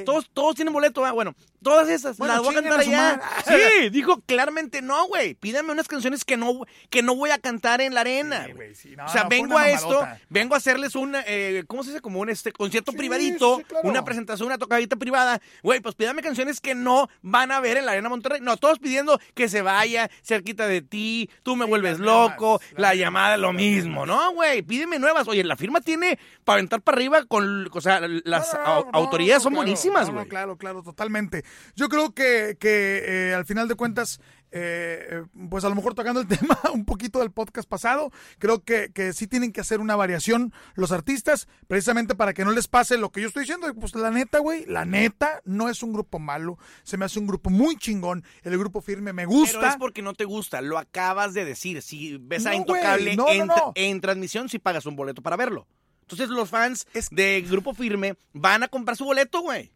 todos, 0.05 0.31
todos 0.33 0.55
tienen 0.55 0.73
boleto, 0.73 1.03
¿va? 1.03 1.13
Bueno, 1.13 1.35
todas 1.63 1.89
esas, 1.89 2.17
Bueno, 2.17 2.35
las 2.35 2.43
voy 2.43 2.55
a 2.55 2.63
cantar 2.63 2.81
allá. 2.81 3.21
Sí, 3.47 3.91
dijo 3.91 4.21
claramente, 4.27 4.81
no, 4.81 5.07
güey. 5.07 5.35
Pídanme 5.35 5.73
unas 5.73 5.89
canciones 5.89 6.25
que 6.25 6.37
no, 6.37 6.61
que 6.89 7.03
no 7.03 7.15
voy 7.15 7.31
a 7.31 7.39
cantar 7.39 7.81
en 7.81 7.95
la 7.95 8.01
arena. 8.01 8.47
Sí, 8.47 8.53
güey, 8.53 8.75
sí, 8.75 8.97
no, 8.97 9.05
o 9.05 9.09
sea, 9.09 9.25
vengo 9.25 9.55
una 9.55 9.63
a 9.65 9.71
esto, 9.71 10.07
vengo 10.29 10.55
a 10.55 10.59
hacerles 10.59 10.95
un, 10.95 11.15
eh, 11.27 11.65
¿cómo 11.67 11.83
se 11.83 11.91
dice? 11.91 12.01
Como 12.01 12.21
un 12.21 12.31
este, 12.31 12.53
concierto 12.53 12.93
Sí, 12.93 12.99
privadito, 12.99 13.63
claro. 13.69 13.89
una 13.89 14.05
presentación, 14.05 14.47
una 14.47 14.59
tocadita 14.59 14.97
privada. 14.97 15.41
Güey, 15.63 15.81
pues 15.81 15.95
pídame 15.95 16.23
canciones 16.23 16.61
que 16.61 16.75
no 16.75 17.09
van 17.23 17.53
a 17.53 17.61
ver 17.61 17.77
en 17.77 17.87
la 17.87 17.93
Arena 17.93 18.09
Monterrey. 18.09 18.41
No, 18.41 18.57
todos 18.57 18.79
pidiendo 18.79 19.21
que 19.35 19.49
se 19.49 19.63
vaya 19.63 20.11
cerquita 20.23 20.67
de 20.67 20.81
ti, 20.81 21.29
tú 21.43 21.57
me 21.57 21.67
vuelves 21.67 21.99
loco, 21.99 22.61
la 22.77 22.95
llamada, 22.95 23.37
lo 23.37 23.53
las 23.53 23.53
mismo, 23.53 24.07
¿no, 24.07 24.33
güey? 24.33 24.63
Pídeme 24.63 24.99
nuevas. 24.99 25.29
Oye, 25.29 25.45
la 25.45 25.57
firma 25.57 25.81
tiene 25.81 26.19
para 26.45 26.61
aventar 26.71 26.83
para 26.83 26.97
arriba 26.97 27.25
con, 27.27 27.69
o 27.73 27.81
sea, 27.81 28.01
las 28.01 28.55
No, 28.55 28.85
no, 28.85 28.91
autoridades 28.93 29.43
son 29.43 29.53
claro, 29.53 29.65
buenísimas, 29.65 30.11
güey. 30.11 30.27
claro, 30.29 30.57
claro, 30.57 30.83
totalmente. 30.83 31.45
Yo 31.77 31.89
creo 31.89 32.15
que, 32.15 32.57
que 32.59 33.03
eh, 33.31 33.35
al 33.35 33.45
final 33.45 33.67
de 33.69 33.75
cuentas, 33.75 34.21
eh, 34.53 35.07
eh, 35.11 35.23
pues 35.49 35.65
a 35.65 35.69
lo 35.69 35.75
mejor 35.75 35.95
tocando 35.95 36.21
el 36.21 36.27
tema 36.29 36.59
un 36.73 36.85
poquito 36.85 37.19
del 37.21 37.31
podcast 37.31 37.69
pasado, 37.69 38.11
creo 38.39 38.63
que, 38.65 38.91
que 38.93 39.13
sí 39.13 39.27
tienen 39.27 39.53
que 39.53 39.61
hacer 39.61 39.81
una 39.81 39.97
variación 39.97 40.53
los 40.75 40.93
artistas, 40.93 41.49
precisamente 41.67 42.15
para 42.15 42.33
que 42.35 42.45
no 42.45 42.53
les 42.53 42.69
pase 42.69 42.97
lo 42.99 43.11
que 43.11 43.21
yo 43.21 43.29
estoy 43.29 43.43
diciendo. 43.43 43.73
Pues 43.75 43.95
la 43.95 44.11
neta, 44.11 44.39
güey, 44.39 44.65
la 44.67 44.85
neta 44.85 45.41
no 45.45 45.69
es 45.69 45.83
un 45.83 45.93
grupo 45.93 46.19
malo, 46.19 46.59
se 46.85 46.97
me 46.97 47.05
hace 47.05 47.19
un 47.19 47.27
grupo 47.27 47.51
muy 47.51 47.77
chingón, 47.77 48.25
el 48.43 48.59
grupo 48.59 48.81
firme 48.81 49.13
me 49.13 49.27
gusta. 49.27 49.59
Pero 49.59 49.71
es 49.73 49.77
porque 49.77 50.03
no 50.03 50.15
te 50.15 50.25
gusta, 50.25 50.61
lo 50.61 50.79
acabas 50.79 51.35
de 51.35 51.45
decir. 51.45 51.83
Si 51.83 52.17
ves 52.19 52.47
a 52.47 52.51
No, 52.51 52.57
Intocable 52.57 53.15
güey, 53.15 53.17
no, 53.17 53.29
en, 53.29 53.47
no, 53.47 53.57
no. 53.57 53.73
en 53.75 54.01
transmisión, 54.01 54.49
si 54.49 54.59
pagas 54.59 54.87
un 54.87 54.97
boleto 54.97 55.23
para 55.23 55.37
verlo. 55.37 55.67
Entonces 56.11 56.29
los 56.29 56.49
fans 56.51 56.87
Es- 56.95 57.11
de 57.11 57.41
Grupo 57.49 57.75
Firme 57.75 58.17
van 58.33 58.63
a 58.63 58.69
comprar 58.69 58.97
su 58.97 59.05
boleto, 59.05 59.41
güey. 59.41 59.71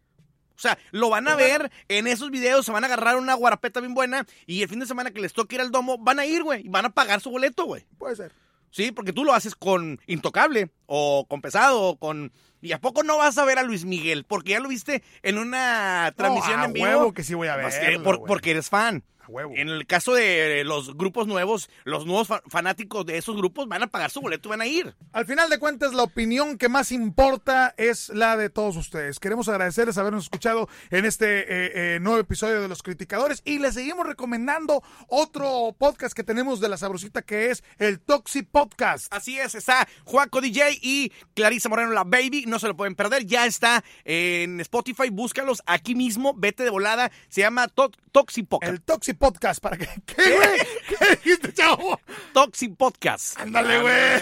O 0.57 0.59
sea, 0.59 0.77
lo 0.91 1.09
van 1.09 1.27
a 1.27 1.35
ver 1.35 1.69
en 1.89 2.07
esos 2.07 2.31
videos, 2.31 2.65
se 2.65 2.71
van 2.71 2.83
a 2.83 2.87
agarrar 2.87 3.17
una 3.17 3.33
guarapeta 3.33 3.81
bien 3.81 3.93
buena 3.93 4.25
y 4.45 4.61
el 4.61 4.69
fin 4.69 4.79
de 4.79 4.85
semana 4.85 5.11
que 5.11 5.19
les 5.19 5.33
toque 5.33 5.55
ir 5.55 5.61
al 5.61 5.69
domo, 5.71 5.97
van 5.97 6.17
a 6.19 6.25
ir, 6.25 6.43
güey, 6.43 6.65
y 6.65 6.69
van 6.69 6.85
a 6.85 6.89
pagar 6.91 7.19
su 7.19 7.29
boleto, 7.29 7.65
güey. 7.65 7.85
Puede 7.97 8.15
ser. 8.15 8.31
Sí, 8.71 8.91
porque 8.91 9.11
tú 9.13 9.23
lo 9.25 9.33
haces 9.33 9.55
con 9.55 9.99
Intocable 10.07 10.69
o 10.85 11.25
con 11.29 11.41
Pesado 11.41 11.81
o 11.81 11.97
con... 11.97 12.31
¿Y 12.61 12.71
a 12.71 12.79
poco 12.81 13.03
no 13.03 13.17
vas 13.17 13.37
a 13.37 13.45
ver 13.45 13.59
a 13.59 13.63
Luis 13.63 13.85
Miguel? 13.85 14.23
Porque 14.25 14.51
ya 14.51 14.59
lo 14.59 14.67
viste 14.69 15.03
en 15.23 15.37
una 15.37 16.13
transmisión 16.15 16.59
a 16.61 16.65
en 16.65 16.73
vivo. 16.73 16.85
huevo 16.85 17.13
que 17.13 17.23
sí 17.23 17.33
voy 17.35 17.47
a 17.47 17.55
por- 18.03 18.17
güey. 18.17 18.27
porque 18.27 18.51
eres 18.51 18.69
fan. 18.69 19.03
Huevo. 19.27 19.53
En 19.55 19.69
el 19.69 19.85
caso 19.87 20.13
de 20.13 20.63
los 20.65 20.95
grupos 20.95 21.27
nuevos, 21.27 21.69
los 21.83 22.05
nuevos 22.05 22.27
fa- 22.27 22.41
fanáticos 22.47 23.05
de 23.05 23.17
esos 23.17 23.35
grupos 23.35 23.67
van 23.67 23.83
a 23.83 23.87
pagar 23.87 24.11
su 24.11 24.21
boleto 24.21 24.49
y 24.49 24.51
van 24.51 24.61
a 24.61 24.67
ir. 24.67 24.95
Al 25.13 25.25
final 25.25 25.49
de 25.49 25.59
cuentas, 25.59 25.93
la 25.93 26.03
opinión 26.03 26.57
que 26.57 26.69
más 26.69 26.91
importa 26.91 27.73
es 27.77 28.09
la 28.09 28.37
de 28.37 28.49
todos 28.49 28.75
ustedes. 28.77 29.19
Queremos 29.19 29.47
agradecerles 29.49 29.97
habernos 29.97 30.23
escuchado 30.23 30.67
en 30.89 31.05
este 31.05 31.41
eh, 31.41 31.95
eh, 31.95 31.99
nuevo 31.99 32.19
episodio 32.19 32.61
de 32.61 32.67
Los 32.67 32.83
Criticadores 32.83 33.41
y 33.45 33.59
les 33.59 33.73
seguimos 33.73 34.05
recomendando 34.05 34.83
otro 35.07 35.75
podcast 35.77 36.15
que 36.15 36.23
tenemos 36.23 36.59
de 36.59 36.69
la 36.69 36.77
sabrosita 36.77 37.21
que 37.21 37.51
es 37.51 37.63
el 37.77 37.99
Toxi 37.99 38.43
Podcast. 38.43 39.13
Así 39.13 39.39
es, 39.39 39.55
está 39.55 39.87
Juaco 40.03 40.41
DJ 40.41 40.77
y 40.81 41.11
Clarisa 41.33 41.69
Moreno 41.69 41.91
la 41.91 42.03
Baby, 42.03 42.45
no 42.47 42.59
se 42.59 42.67
lo 42.67 42.75
pueden 42.75 42.95
perder, 42.95 43.25
ya 43.25 43.45
está 43.45 43.83
en 44.03 44.59
Spotify, 44.61 45.09
búscalos 45.09 45.61
aquí 45.65 45.95
mismo, 45.95 46.33
vete 46.35 46.63
de 46.63 46.69
volada, 46.69 47.11
se 47.29 47.41
llama 47.41 47.67
To- 47.67 47.91
Toxi 48.11 48.43
Podcast. 48.43 48.71
El 48.71 48.81
Toxi 48.81 49.13
Podcast, 49.15 49.59
para 49.61 49.77
que... 49.77 49.87
¿Qué, 50.05 50.35
güey? 50.35 50.59
¿Qué 50.87 51.09
dijiste, 51.15 51.53
chavo? 51.53 51.99
Toxi 52.33 52.69
Podcast. 52.69 53.39
Ándale, 53.39 53.81
güey. 53.81 54.21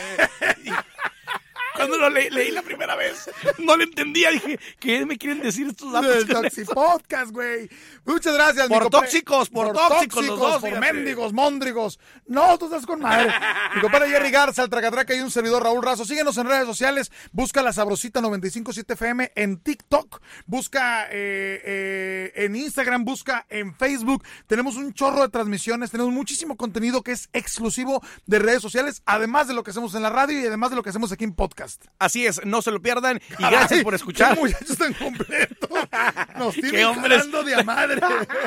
Cuando 1.76 1.98
lo 1.98 2.10
le- 2.10 2.30
leí 2.30 2.52
la 2.52 2.62
primera 2.62 2.96
vez, 2.96 3.30
no 3.60 3.76
le 3.76 3.86
entendía, 3.86 4.30
dije, 4.32 4.60
¿qué 4.80 5.06
me 5.06 5.18
quieren 5.18 5.42
decir 5.42 5.68
estos 5.68 5.92
datos? 5.92 6.26
Toxi? 6.28 6.66
Podcast, 6.66 7.32
güey. 7.32 7.70
Muchas 8.06 8.34
gracias, 8.36 8.70
mi 8.70 8.76
Por 8.76 8.84
compa- 8.84 9.02
tóxicos, 9.02 9.50
por 9.50 9.74
tóxicos 9.74 10.26
los 10.26 10.40
dos, 10.40 10.62
por 10.62 10.70
fíjate. 10.70 10.94
mendigos, 10.94 11.34
móndrigos. 11.34 12.00
No, 12.28 12.58
tú 12.58 12.66
estás 12.66 12.86
con 12.86 13.00
madre. 13.02 13.34
Mi 13.76 13.82
compadre 13.82 14.10
Jerry 14.10 14.30
Garza, 14.32 14.64
el 14.64 14.70
Tracatraca 14.70 15.16
y 15.16 15.20
un 15.22 15.32
servidor 15.32 15.64
Raúl 15.64 15.84
Razo. 15.84 16.06
Síguenos 16.06 16.38
en 16.38 16.48
redes 16.48 16.66
sociales. 16.66 17.12
Busca 17.32 17.62
la 17.64 17.74
Sabrosita 17.74 18.22
957 18.22 18.94
FM 18.94 19.32
en 19.36 19.58
TikTok. 19.58 20.22
Busca 20.46 21.06
eh, 21.12 21.62
eh, 21.64 22.32
en 22.36 22.56
Instagram. 22.56 23.04
Busca 23.06 23.46
en 23.50 23.76
Facebook. 23.76 24.24
Tenemos 24.48 24.76
un 24.76 24.94
chorro 24.94 25.22
de 25.22 25.30
transmisiones. 25.30 25.92
Tenemos 25.92 26.12
muchísimo 26.14 26.56
contenido 26.58 27.02
que 27.04 27.12
es 27.14 27.30
exclusivo 27.34 28.02
de 28.26 28.40
redes 28.40 28.62
sociales. 28.62 29.02
Además 29.06 29.48
de 29.48 29.54
lo 29.54 29.64
que 29.64 29.72
hacemos 29.72 29.96
en 29.96 30.04
la 30.04 30.10
radio 30.10 30.40
y 30.40 30.46
además 30.48 30.70
de 30.70 30.76
lo 30.76 30.84
que 30.84 30.90
hacemos 30.90 31.12
aquí 31.12 31.24
en 31.24 31.34
podcast. 31.34 31.62
Así 31.99 32.26
es, 32.26 32.45
no 32.45 32.62
se 32.62 32.71
lo 32.71 32.82
pierdan 32.82 33.21
y 33.39 33.43
gracias 33.43 33.84
por 33.84 33.93
escuchar. 33.93 34.34
Qué 34.36 34.41
muchachos 34.41 34.78
tan 34.78 34.93
completos. 34.93 35.69
Nos 36.38 36.56
Qué 36.56 36.86
hombres. 36.86 37.17
jalando 37.19 37.43
de 37.43 37.56
a 37.56 37.63
madre. 37.63 38.02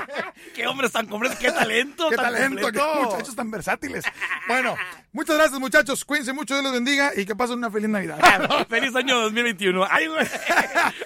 Qué 0.54 0.66
hombres 0.66 0.92
tan 0.92 1.06
completos, 1.06 1.38
qué 1.38 1.50
talento. 1.52 2.08
Qué 2.10 2.16
tan 2.16 2.32
talento, 2.32 2.70
qué 2.72 2.78
completo. 2.78 3.10
muchachos 3.10 3.36
tan 3.36 3.50
versátiles. 3.50 4.04
Bueno, 4.48 4.76
muchas 5.12 5.36
gracias, 5.36 5.58
muchachos. 5.60 6.04
Cuídense 6.04 6.32
mucho, 6.32 6.54
Dios 6.54 6.64
los 6.64 6.72
bendiga 6.72 7.12
y 7.16 7.24
que 7.26 7.34
pasen 7.36 7.58
una 7.58 7.70
feliz 7.70 7.88
Navidad. 7.88 8.66
Feliz 8.68 8.94
año 8.94 9.20
2021. 9.20 9.86
Ay. 9.90 10.08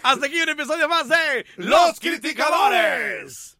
Hasta 0.03 0.27
aquí 0.27 0.41
un 0.41 0.49
episodio 0.49 0.89
más 0.89 1.09
de 1.09 1.47
Los 1.57 1.99
Criticadores. 2.01 3.57